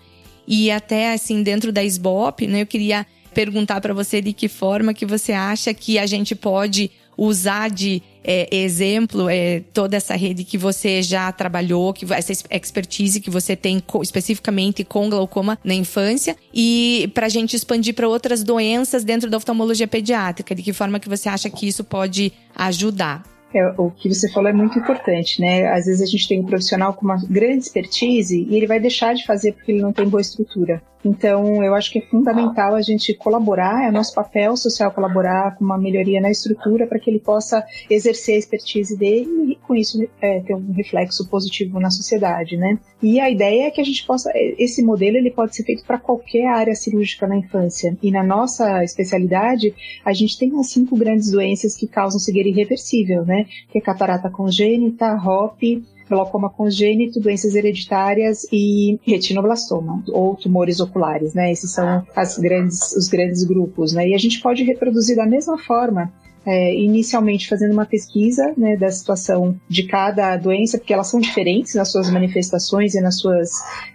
E 0.48 0.70
até 0.70 1.14
assim, 1.14 1.42
dentro 1.42 1.72
da 1.72 1.84
SBOP, 1.84 2.48
né, 2.48 2.62
eu 2.62 2.68
queria 2.68 3.06
perguntar 3.34 3.82
para 3.82 3.94
você 3.94 4.22
de 4.22 4.34
que 4.34 4.48
forma 4.48 4.94
que 4.94 5.06
você 5.06 5.32
acha 5.34 5.74
que 5.74 5.98
a 5.98 6.06
gente 6.06 6.36
pode 6.36 6.92
usar 7.18 7.70
de 7.70 8.02
é, 8.24 8.48
exemplo 8.56 9.30
é, 9.30 9.62
toda 9.74 9.98
essa 9.98 10.16
rede 10.16 10.44
que 10.44 10.58
você 10.58 11.02
já 11.02 11.32
trabalhou, 11.32 11.94
que 11.94 12.12
essa 12.14 12.32
expertise 12.52 13.20
que 13.20 13.30
você 13.30 13.56
tem 13.56 13.80
co, 13.80 14.02
especificamente 14.02 14.84
com 14.84 15.10
glaucoma 15.10 15.60
na 15.64 15.74
infância 15.74 16.36
e 16.54 17.10
para 17.14 17.28
a 17.28 17.30
gente 17.30 17.56
expandir 17.56 17.94
para 17.94 18.08
outras 18.08 18.44
doenças 18.44 19.04
dentro 19.04 19.30
da 19.30 19.38
oftalmologia 19.38 19.88
pediátrica. 19.88 20.56
De 20.56 20.64
que 20.64 20.74
forma 20.74 21.00
que 21.00 21.10
você 21.10 21.30
acha 21.30 21.50
que 21.50 21.68
isso 21.68 21.84
pode 21.84 22.32
ajudar? 22.56 23.33
É, 23.54 23.68
o 23.78 23.92
que 23.92 24.10
você 24.10 24.30
falou 24.32 24.50
é 24.50 24.54
muito 24.54 24.80
importante, 24.80 25.40
né? 25.40 25.68
Às 25.68 25.86
vezes 25.86 26.02
a 26.02 26.06
gente 26.06 26.28
tem 26.28 26.40
um 26.40 26.46
profissional 26.46 26.94
com 26.94 27.06
uma 27.06 27.22
grande 27.30 27.64
expertise 27.64 28.48
e 28.50 28.56
ele 28.56 28.66
vai 28.66 28.80
deixar 28.80 29.14
de 29.14 29.26
fazer 29.26 29.54
porque 29.54 29.72
ele 29.72 29.82
não 29.82 29.94
tem 29.94 30.10
boa 30.10 30.22
estrutura. 30.22 30.82
Então, 31.04 31.64
eu 31.64 31.76
acho 31.76 31.92
que 31.92 32.00
é 32.00 32.02
fundamental 32.02 32.76
a 32.76 32.82
gente 32.82 33.14
colaborar, 33.14 33.88
é 33.88 33.92
nosso 33.92 34.14
papel 34.14 34.56
social 34.56 34.92
colaborar 34.92 35.56
com 35.58 35.66
uma 35.66 35.78
melhoria 35.78 36.22
na 36.22 36.32
estrutura 36.32 36.88
para 36.88 36.98
que 36.98 37.10
ele 37.10 37.20
possa 37.20 37.64
exercer 37.90 38.36
a 38.36 38.38
expertise 38.40 38.98
dele 38.98 39.52
e, 39.52 39.56
com 39.56 39.76
isso, 39.76 40.02
é, 40.22 40.40
ter 40.40 40.56
um 40.56 40.72
reflexo 40.72 41.28
positivo 41.28 41.80
na 41.80 41.90
sociedade, 41.90 42.56
né? 42.56 42.80
E 43.02 43.20
a 43.20 43.30
ideia 43.30 43.68
é 43.68 43.72
que 43.72 43.82
a 43.82 43.84
gente 43.84 44.06
possa, 44.06 44.32
esse 44.36 44.82
modelo 44.82 45.18
ele 45.18 45.32
pode 45.32 45.56
ser 45.56 45.64
feito 45.64 45.84
para 45.86 45.98
qualquer 45.98 46.48
área 46.48 46.74
cirúrgica 46.74 47.28
na 47.28 47.36
infância. 47.36 47.98
E 48.02 48.10
na 48.10 48.24
nossa 48.24 48.84
especialidade, 48.84 49.74
a 50.06 50.14
gente 50.14 50.38
tem 50.38 50.58
as 50.58 50.70
cinco 50.70 50.96
grandes 50.96 51.32
doenças 51.32 51.76
que 51.76 51.88
causam 51.88 52.20
cegueira 52.20 52.48
irreversível, 52.48 53.26
né? 53.26 53.46
Que 53.70 53.80
é 53.80 53.82
catarata 53.82 54.30
congênita, 54.30 55.16
HOP, 55.16 55.84
glaucoma 56.14 56.50
congênito, 56.50 57.20
doenças 57.20 57.56
hereditárias 57.56 58.48
e 58.52 59.00
retinoblastoma, 59.04 60.04
ou 60.10 60.36
tumores 60.36 60.80
oculares, 60.80 61.34
né? 61.34 61.52
Esses 61.52 61.72
são 61.72 62.06
as 62.16 62.38
grandes, 62.38 62.96
os 62.96 63.08
grandes 63.08 63.44
grupos, 63.44 63.94
né? 63.94 64.10
E 64.10 64.14
a 64.16 64.18
gente 64.18 64.42
pode 64.42 64.64
reproduzir 64.64 65.16
da 65.16 65.26
mesma 65.26 65.58
forma 65.58 66.12
é, 66.46 66.76
inicialmente 66.76 67.48
fazendo 67.48 67.72
uma 67.72 67.86
pesquisa 67.86 68.54
né, 68.58 68.76
da 68.76 68.92
situação 68.92 69.56
de 69.68 69.84
cada 69.84 70.36
doença, 70.38 70.78
porque 70.78 70.94
elas 70.94 71.08
são 71.08 71.20
diferentes 71.20 71.76
nas 71.76 71.92
suas 71.92 72.10
manifestações 72.10 72.96
e 72.96 73.02
nas 73.02 73.18
suas 73.18 73.52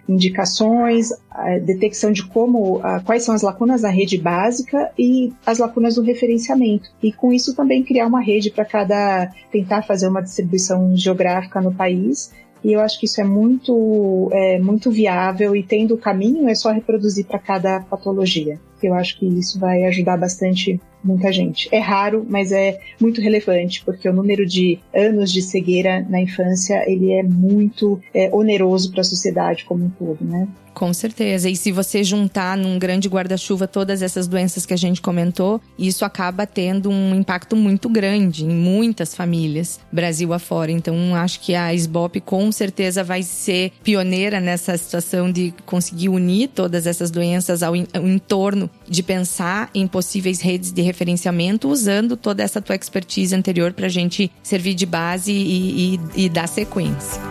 indicações, 0.07 1.09
a 1.29 1.59
detecção 1.59 2.11
de 2.11 2.25
como, 2.25 2.79
a, 2.83 2.99
quais 3.01 3.23
são 3.23 3.35
as 3.35 3.41
lacunas 3.41 3.81
da 3.81 3.89
rede 3.89 4.17
básica 4.17 4.91
e 4.97 5.31
as 5.45 5.59
lacunas 5.59 5.95
do 5.95 6.01
referenciamento. 6.01 6.89
E 7.01 7.11
com 7.11 7.31
isso 7.31 7.55
também 7.55 7.83
criar 7.83 8.07
uma 8.07 8.21
rede 8.21 8.49
para 8.49 8.65
cada, 8.65 9.31
tentar 9.51 9.83
fazer 9.83 10.07
uma 10.07 10.21
distribuição 10.21 10.95
geográfica 10.95 11.61
no 11.61 11.73
país 11.73 12.31
e 12.63 12.73
eu 12.73 12.81
acho 12.81 12.99
que 12.99 13.05
isso 13.05 13.21
é 13.21 13.23
muito, 13.23 14.29
é, 14.33 14.59
muito 14.59 14.91
viável 14.91 15.55
e 15.55 15.63
tendo 15.63 15.93
o 15.93 15.97
caminho 15.97 16.49
é 16.49 16.55
só 16.55 16.71
reproduzir 16.71 17.25
para 17.25 17.39
cada 17.39 17.79
patologia. 17.81 18.59
Eu 18.81 18.93
acho 18.93 19.17
que 19.17 19.25
isso 19.25 19.59
vai 19.59 19.85
ajudar 19.85 20.17
bastante 20.17 20.79
muita 21.03 21.31
gente. 21.31 21.67
É 21.71 21.79
raro, 21.79 22.25
mas 22.27 22.51
é 22.51 22.79
muito 22.99 23.21
relevante, 23.21 23.83
porque 23.83 24.07
o 24.07 24.13
número 24.13 24.45
de 24.45 24.79
anos 24.93 25.31
de 25.31 25.41
cegueira 25.41 26.05
na 26.09 26.21
infância, 26.21 26.83
ele 26.89 27.11
é 27.11 27.23
muito 27.23 28.01
é, 28.13 28.29
oneroso 28.33 28.91
para 28.91 29.01
a 29.01 29.03
sociedade 29.03 29.65
como 29.65 29.85
um 29.85 29.89
todo, 29.89 30.23
né? 30.23 30.47
Com 30.79 30.93
certeza. 30.93 31.49
E 31.49 31.57
se 31.57 31.73
você 31.73 32.05
juntar 32.05 32.55
num 32.55 32.79
grande 32.79 33.09
guarda-chuva 33.09 33.67
todas 33.67 34.01
essas 34.01 34.27
doenças 34.27 34.65
que 34.65 34.73
a 34.73 34.77
gente 34.77 35.01
comentou, 35.01 35.59
isso 35.77 36.05
acaba 36.05 36.47
tendo 36.47 36.89
um 36.89 37.13
impacto 37.13 37.53
muito 37.53 37.89
grande 37.89 38.45
em 38.45 38.49
muitas 38.49 39.13
famílias, 39.13 39.81
Brasil 39.91 40.31
afora. 40.33 40.71
Então, 40.71 41.13
acho 41.15 41.41
que 41.41 41.53
a 41.53 41.73
SBOP 41.73 42.21
com 42.21 42.49
certeza 42.49 43.03
vai 43.03 43.23
ser 43.23 43.73
pioneira 43.83 44.39
nessa 44.39 44.77
situação 44.77 45.29
de 45.29 45.53
conseguir 45.65 46.07
unir 46.07 46.47
todas 46.47 46.87
essas 46.87 47.11
doenças 47.11 47.61
ao, 47.61 47.73
ao 47.73 48.07
entorno, 48.07 48.69
de 48.87 49.03
pensar 49.03 49.69
em 49.75 49.85
possíveis 49.85 50.39
redes 50.39 50.71
de 50.71 50.81
referenciamento, 50.89 51.69
usando 51.69 52.17
toda 52.17 52.41
essa 52.41 52.61
tua 52.61 52.75
expertise 52.75 53.35
anterior 53.35 53.73
para 53.73 53.85
a 53.85 53.89
gente 53.89 54.31
servir 54.41 54.73
de 54.73 54.85
base 54.85 55.31
e, 55.31 55.95
e, 55.95 56.25
e 56.25 56.29
dar 56.29 56.47
sequência. 56.47 57.21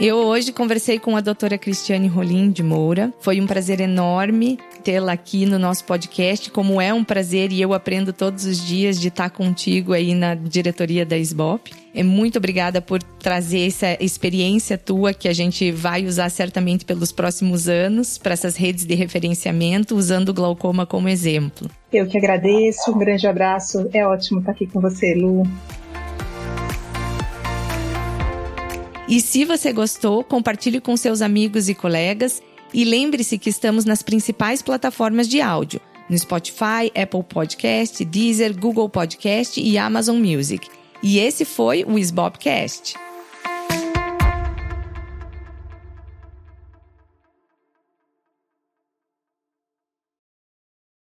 Eu 0.00 0.16
hoje 0.16 0.52
conversei 0.52 0.98
com 0.98 1.16
a 1.16 1.20
doutora 1.20 1.56
Cristiane 1.56 2.08
Rolim 2.08 2.50
de 2.50 2.64
Moura. 2.64 3.12
Foi 3.20 3.40
um 3.40 3.46
prazer 3.46 3.80
enorme 3.80 4.58
tê-la 4.82 5.12
aqui 5.12 5.46
no 5.46 5.58
nosso 5.58 5.84
podcast, 5.84 6.50
como 6.50 6.80
é 6.80 6.92
um 6.92 7.04
prazer 7.04 7.52
e 7.52 7.62
eu 7.62 7.72
aprendo 7.72 8.12
todos 8.12 8.44
os 8.44 8.58
dias 8.58 9.00
de 9.00 9.08
estar 9.08 9.30
contigo 9.30 9.92
aí 9.92 10.12
na 10.12 10.34
diretoria 10.34 11.06
da 11.06 11.16
SBOP. 11.16 11.72
É 11.94 12.02
muito 12.02 12.36
obrigada 12.36 12.82
por 12.82 13.02
trazer 13.02 13.68
essa 13.68 13.96
experiência 13.98 14.76
tua 14.76 15.14
que 15.14 15.28
a 15.28 15.32
gente 15.32 15.70
vai 15.70 16.04
usar 16.04 16.28
certamente 16.28 16.84
pelos 16.84 17.12
próximos 17.12 17.68
anos 17.68 18.18
para 18.18 18.34
essas 18.34 18.56
redes 18.56 18.84
de 18.84 18.94
referenciamento, 18.94 19.94
usando 19.94 20.30
o 20.30 20.34
glaucoma 20.34 20.84
como 20.84 21.08
exemplo. 21.08 21.70
Eu 21.92 22.06
que 22.06 22.18
agradeço, 22.18 22.90
um 22.90 22.98
grande 22.98 23.26
abraço. 23.26 23.88
É 23.92 24.04
ótimo 24.06 24.40
estar 24.40 24.52
aqui 24.52 24.66
com 24.66 24.80
você, 24.80 25.14
Lu. 25.14 25.44
E 29.06 29.20
se 29.20 29.44
você 29.44 29.72
gostou, 29.72 30.24
compartilhe 30.24 30.80
com 30.80 30.96
seus 30.96 31.20
amigos 31.20 31.68
e 31.68 31.74
colegas 31.74 32.42
e 32.72 32.84
lembre-se 32.84 33.38
que 33.38 33.50
estamos 33.50 33.84
nas 33.84 34.02
principais 34.02 34.62
plataformas 34.62 35.28
de 35.28 35.40
áudio, 35.40 35.80
no 36.08 36.18
Spotify, 36.18 36.90
Apple 36.94 37.22
Podcast, 37.22 38.02
Deezer, 38.04 38.58
Google 38.58 38.88
Podcast 38.88 39.60
e 39.60 39.76
Amazon 39.76 40.18
Music. 40.18 40.66
E 41.02 41.18
esse 41.18 41.44
foi 41.44 41.84
o 41.84 41.98
Sbobcast. 41.98 43.03